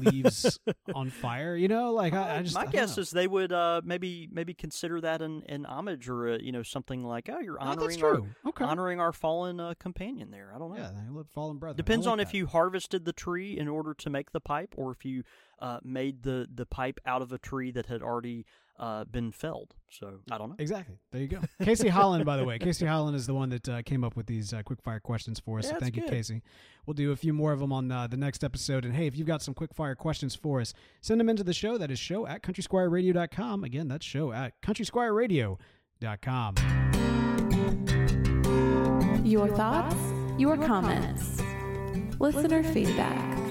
[0.00, 0.58] leaves
[0.94, 1.56] on fire?
[1.56, 3.02] You know, like I, I just My I guess know.
[3.02, 6.62] is they would uh, maybe maybe consider that an, an homage or a, you know
[6.62, 8.64] something like oh you're honoring our Okay.
[8.64, 10.52] honoring our fallen uh, companion there.
[10.54, 10.76] I don't know.
[10.78, 11.76] yeah, they fallen brother.
[11.76, 15.04] Depends on if you harvested the tree in order to make the pipe, or if
[15.04, 15.24] you
[15.58, 18.44] uh, made the, the pipe out of a tree that had already
[18.78, 19.74] uh, been felled.
[19.90, 20.56] So I don't know.
[20.58, 20.96] Exactly.
[21.12, 21.40] There you go.
[21.62, 22.58] Casey Holland, by the way.
[22.58, 25.38] Casey Holland is the one that uh, came up with these uh, quick fire questions
[25.38, 25.64] for us.
[25.64, 26.02] Yeah, so that's thank you.
[26.02, 26.42] Casey.
[26.86, 28.84] We'll do a few more of them on uh, the next episode.
[28.84, 31.54] And hey, if you've got some quick fire questions for us, send them into the
[31.54, 31.78] show.
[31.78, 33.64] That is show at countrysquireradio.com.
[33.64, 36.54] Again, that's show at countrysquireradio.com.
[39.24, 39.96] Your thoughts,
[40.38, 41.40] your comments,
[42.18, 43.43] listener feedback.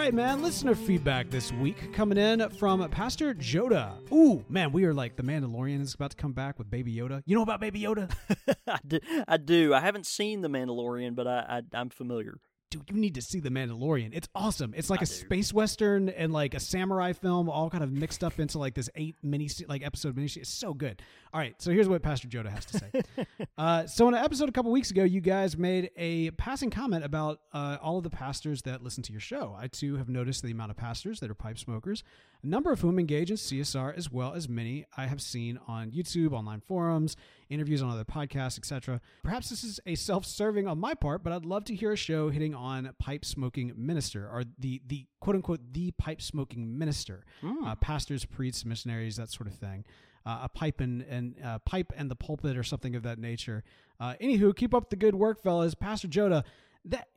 [0.00, 0.42] Right, man.
[0.42, 3.92] Listener feedback this week coming in from Pastor Joda.
[4.10, 7.22] Ooh, man, we are like the Mandalorian is about to come back with Baby Yoda.
[7.26, 8.10] You know about Baby Yoda?
[8.66, 8.98] I, do,
[9.28, 9.74] I do.
[9.74, 12.38] I haven't seen The Mandalorian, but I, I I'm familiar.
[12.70, 14.10] dude, you need to see The Mandalorian.
[14.14, 14.72] It's awesome.
[14.74, 15.12] It's like I a do.
[15.12, 18.88] space western and like a samurai film, all kind of mixed up into like this
[18.94, 20.30] eight mini like episode mini.
[20.34, 21.02] It's so good.
[21.32, 22.90] All right, so here's what Pastor Joda has to say.
[23.58, 27.04] uh, so in an episode a couple weeks ago, you guys made a passing comment
[27.04, 29.56] about uh, all of the pastors that listen to your show.
[29.56, 32.02] I too have noticed the amount of pastors that are pipe smokers,
[32.42, 35.92] a number of whom engage in CSR as well as many I have seen on
[35.92, 37.16] YouTube, online forums,
[37.48, 39.00] interviews on other podcasts, etc.
[39.22, 42.30] Perhaps this is a self-serving on my part, but I'd love to hear a show
[42.30, 47.24] hitting on pipe smoking minister or the the quote unquote the pipe smoking minister,
[47.64, 49.84] uh, pastors, priests, missionaries, that sort of thing.
[50.26, 53.64] Uh, a pipe and and uh, pipe and the pulpit or something of that nature.
[53.98, 55.74] Uh, anywho, keep up the good work, fellas.
[55.74, 56.44] Pastor Joda,
[56.84, 57.08] that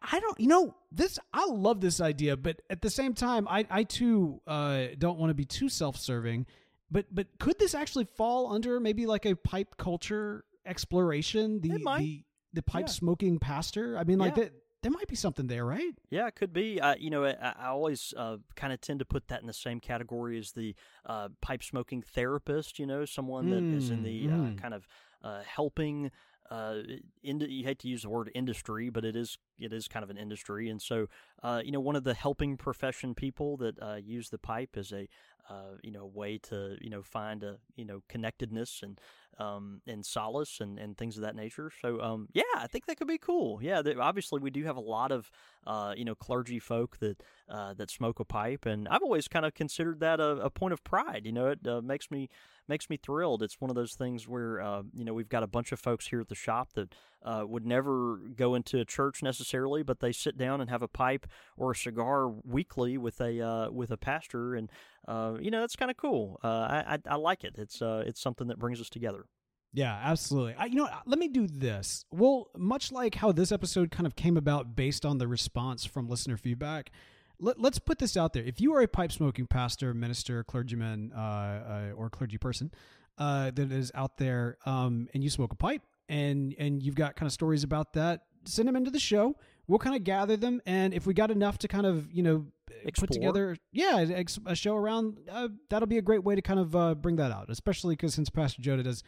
[0.00, 3.66] I don't, you know, this I love this idea, but at the same time, I
[3.68, 6.46] I too uh, don't want to be too self-serving.
[6.88, 11.60] But but could this actually fall under maybe like a pipe culture exploration?
[11.60, 11.98] The It might.
[12.00, 12.92] the the pipe Yeah.
[12.92, 13.96] smoking pastor.
[13.98, 14.44] I mean, like Yeah.
[14.44, 14.52] that.
[14.82, 15.94] There might be something there, right?
[16.10, 16.80] Yeah, it could be.
[16.80, 19.52] Uh, you know, I, I always uh, kind of tend to put that in the
[19.52, 20.74] same category as the
[21.06, 22.80] uh, pipe smoking therapist.
[22.80, 24.58] You know, someone that is in Mm, the mm.
[24.58, 24.88] uh, kind of
[25.22, 26.10] uh, helping.
[26.50, 26.82] Uh,
[27.22, 30.10] ind- you hate to use the word industry, but it is it is kind of
[30.10, 31.06] an industry, and so
[31.42, 34.92] uh, you know one of the helping profession people that uh, use the pipe as
[34.92, 35.08] a
[35.48, 39.00] uh, you know way to you know find a you know connectedness and
[39.38, 41.70] um, and solace and, and things of that nature.
[41.80, 43.60] So um, yeah, I think that could be cool.
[43.62, 45.30] Yeah, there, obviously we do have a lot of
[45.66, 49.46] uh, you know clergy folk that uh, that smoke a pipe, and I've always kind
[49.46, 51.22] of considered that a, a point of pride.
[51.24, 52.28] You know, it uh, makes me
[52.68, 53.42] makes me thrilled.
[53.42, 56.08] It's one of those things where uh, you know we've got a bunch of folks
[56.08, 60.12] here at the shop that uh, would never go into a church necessarily, but they
[60.12, 61.26] sit down and have a pipe
[61.56, 64.70] or a cigar weekly with a uh, with a pastor, and
[65.08, 66.38] uh, you know that's kind of cool.
[66.42, 67.54] Uh, I, I I like it.
[67.58, 69.26] It's uh, it's something that brings us together.
[69.74, 70.54] Yeah, absolutely.
[70.58, 72.04] I, you know, let me do this.
[72.10, 76.10] Well, much like how this episode kind of came about based on the response from
[76.10, 76.90] listener feedback,
[77.38, 78.44] let, let's put this out there.
[78.44, 82.70] If you are a pipe smoking pastor, minister, clergyman, uh, uh, or clergy person
[83.16, 87.16] uh, that is out there, um, and you smoke a pipe, and and you've got
[87.16, 89.36] kind of stories about that, send them into the show.
[89.68, 92.46] We'll kind of gather them, and if we got enough to kind of you know
[92.84, 93.06] Explore.
[93.06, 96.58] put together, yeah, ex- a show around, uh, that'll be a great way to kind
[96.58, 99.02] of uh, bring that out, especially because since Pastor Joda does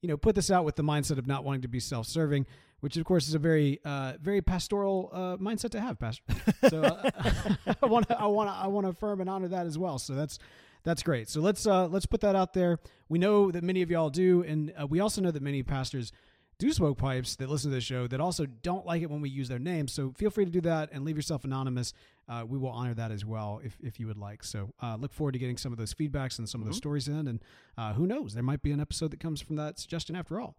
[0.00, 2.46] you know, put this out with the mindset of not wanting to be self-serving.
[2.80, 6.22] which of course is a very uh, very pastoral uh, mindset to have, Pastor.
[6.70, 7.10] So uh,
[7.82, 9.98] I want to I want to I want to affirm and honor that as well.
[9.98, 10.38] So that's
[10.84, 11.28] that's great.
[11.28, 12.78] So let's uh, let's put that out there.
[13.08, 16.12] We know that many of y'all do, and uh, we also know that many pastors
[16.58, 19.28] do smoke pipes that listen to the show that also don't like it when we
[19.28, 19.92] use their names.
[19.92, 21.92] So feel free to do that and leave yourself anonymous.
[22.28, 24.42] Uh, we will honor that as well if, if you would like.
[24.42, 27.08] So uh, look forward to getting some of those feedbacks and some of those stories
[27.08, 27.28] in.
[27.28, 27.40] And
[27.76, 30.56] uh, who knows, there might be an episode that comes from that suggestion after all.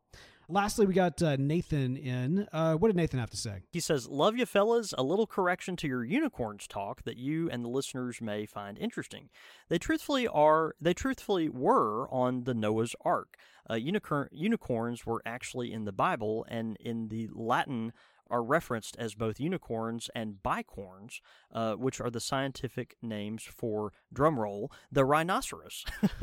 [0.50, 2.48] Lastly, we got uh, Nathan in.
[2.54, 3.64] Uh, what did Nathan have to say?
[3.70, 4.94] He says, Love you, fellas.
[4.98, 9.30] A little correction to your unicorns talk that you and the listeners may find interesting.
[9.68, 13.36] They truthfully are, they truthfully were on the Noah's Ark.
[13.70, 17.92] Uh, unicorn, unicorns were actually in the Bible, and in the Latin
[18.30, 21.22] are referenced as both unicorns and bicorns,
[21.54, 25.86] uh, which are the scientific names for drumroll, the rhinoceros.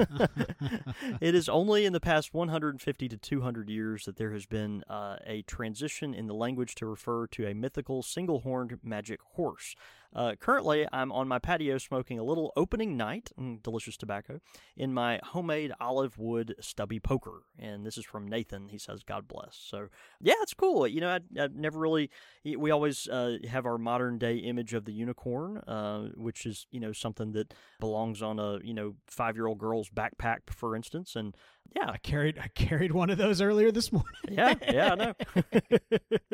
[1.20, 5.16] it is only in the past 150 to 200 years that there has been uh,
[5.26, 9.74] a transition in the language to refer to a mythical single horned magic horse.
[10.14, 14.40] Uh, currently, I'm on my patio smoking a little opening night, mm, delicious tobacco,
[14.76, 17.42] in my homemade olive wood stubby poker.
[17.58, 18.68] And this is from Nathan.
[18.68, 19.56] He says, God bless.
[19.56, 19.88] So,
[20.20, 20.86] yeah, it's cool.
[20.86, 22.10] You know, I, I never really,
[22.44, 26.80] we always uh, have our modern day image of the unicorn, uh, which is, you
[26.80, 31.16] know, something that belongs on a, you know, five year old girl's backpack, for instance.
[31.16, 31.36] And
[31.74, 34.10] yeah, I carried I carried one of those earlier this morning.
[34.30, 35.14] yeah, yeah, I know.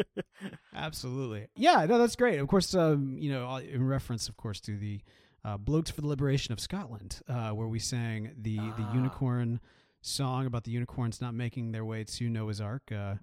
[0.74, 1.48] Absolutely.
[1.56, 2.38] Yeah, no, that's great.
[2.38, 5.00] Of course, um, you know, in reference, of course, to the
[5.44, 9.60] uh, Blokes for the Liberation of Scotland, uh, where we sang the the unicorn
[10.02, 13.14] song about the unicorns not making their way to Noah's Ark uh,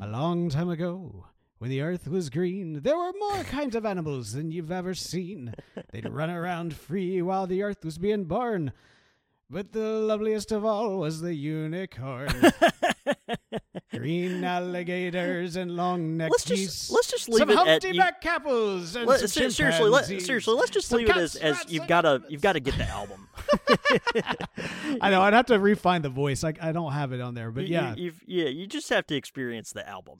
[0.00, 1.26] a long time ago.
[1.58, 5.54] When the earth was green, there were more kinds of animals than you've ever seen.
[5.92, 8.72] They'd run around free while the earth was being born.
[9.52, 12.30] But the loveliest of all was the unicorn.
[13.94, 16.66] Green alligators and long necked let's geese.
[16.66, 19.50] just let's just leave some it at humpty you, back apples and let- some ser-
[19.50, 22.54] seriously, let, seriously, let's just Some leave it as, as you've got to you've got
[22.54, 23.28] to get the album.
[25.02, 25.20] I know.
[25.20, 26.42] I'd have to refine the voice.
[26.44, 27.94] I, I don't have it on there, but You- yeah.
[27.94, 30.16] you, yeah, you just have to experience the album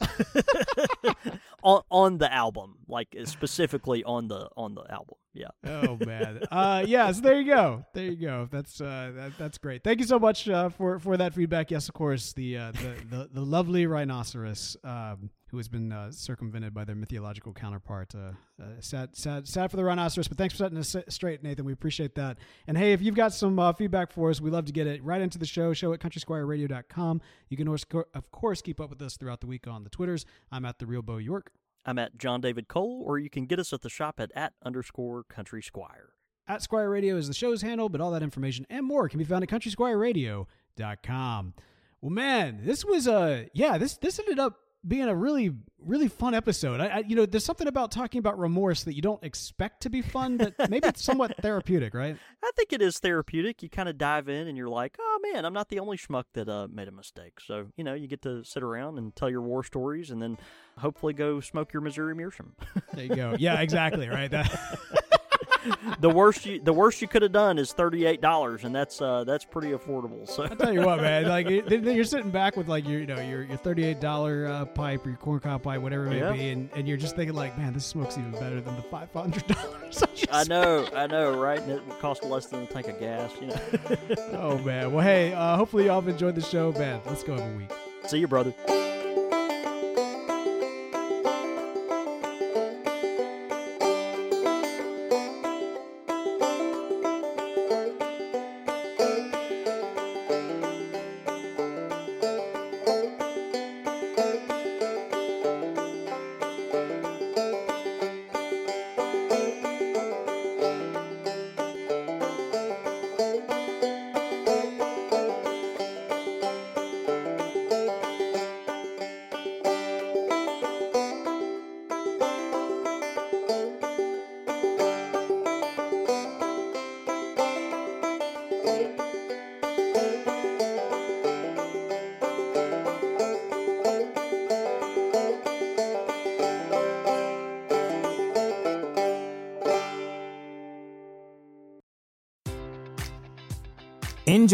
[1.63, 5.17] on on the album, like specifically on the on the album.
[5.35, 6.41] Yeah, oh man.
[6.51, 7.11] Uh, yeah.
[7.13, 7.85] So there you go.
[7.95, 8.49] There you go.
[8.51, 9.83] That's uh, that, that's great.
[9.83, 11.71] Thank you so much uh, for for that feedback.
[11.71, 12.33] Yes, of course.
[12.33, 14.77] The uh, the, the the lovely rhinoceros.
[14.85, 18.13] Um, who has been uh, circumvented by their mythological counterpart?
[18.15, 20.27] Uh, uh, sad, sad, sad for the rhinoceros.
[20.27, 21.65] But thanks for setting us straight, Nathan.
[21.65, 22.39] We appreciate that.
[22.67, 25.05] And hey, if you've got some uh, feedback for us, we love to get it
[25.05, 25.73] right into the show.
[25.75, 27.21] Show at countrysquireradio.com.
[27.51, 29.91] You can of course- of course keep up with us throughout the week on the
[29.91, 30.25] Twitters.
[30.51, 31.53] I'm at the real Bo York.
[31.85, 34.53] I'm at John David Cole, or you can get us at the shop at at
[34.65, 36.11] underscore Country Squire.
[36.49, 39.25] At Squire Radio is the show's handle, but all that information and more can be
[39.25, 41.55] found at countrysquireradio.com.
[42.01, 45.53] Well, man, this was a yeah, this this ended up being a really
[45.87, 46.81] really fun episode.
[46.81, 49.91] I, I you know, there's something about talking about remorse that you don't expect to
[49.91, 52.17] be fun, but maybe it's somewhat therapeutic, right?
[52.43, 53.63] I think it is therapeutic.
[53.63, 56.25] You kind of dive in and you're like, oh man, I'm not the only schmuck
[56.35, 57.41] that uh, made a mistake.
[57.45, 60.39] So, you know, you get to sit around and tell your war stories and then
[60.79, 62.55] hopefully go smoke your Missouri Meerschaum.
[62.93, 63.37] There you go.
[63.39, 64.31] Yeah, exactly, right.
[64.33, 65.02] That,
[66.01, 69.01] the worst you the worst you could have done is thirty eight dollars, and that's
[69.01, 70.29] uh, that's pretty affordable.
[70.29, 73.21] So I tell you what, man, like you're sitting back with like your you know
[73.21, 76.19] your your thirty eight dollar uh, pipe or your corn cob pipe, whatever it may
[76.19, 76.33] Yeah.
[76.33, 79.13] be, and, and you're just thinking like, man, this smoke's even better than the five
[79.13, 80.03] hundred dollars.
[80.31, 81.61] I know, I know, right?
[81.61, 83.31] And it cost less than a tank of gas.
[83.41, 83.57] You know.
[84.33, 84.93] Oh man.
[84.93, 87.01] Well, hey, uh, hopefully y'all have enjoyed the show, man.
[87.07, 87.71] Let's go have a week.
[88.07, 88.53] See you, brother.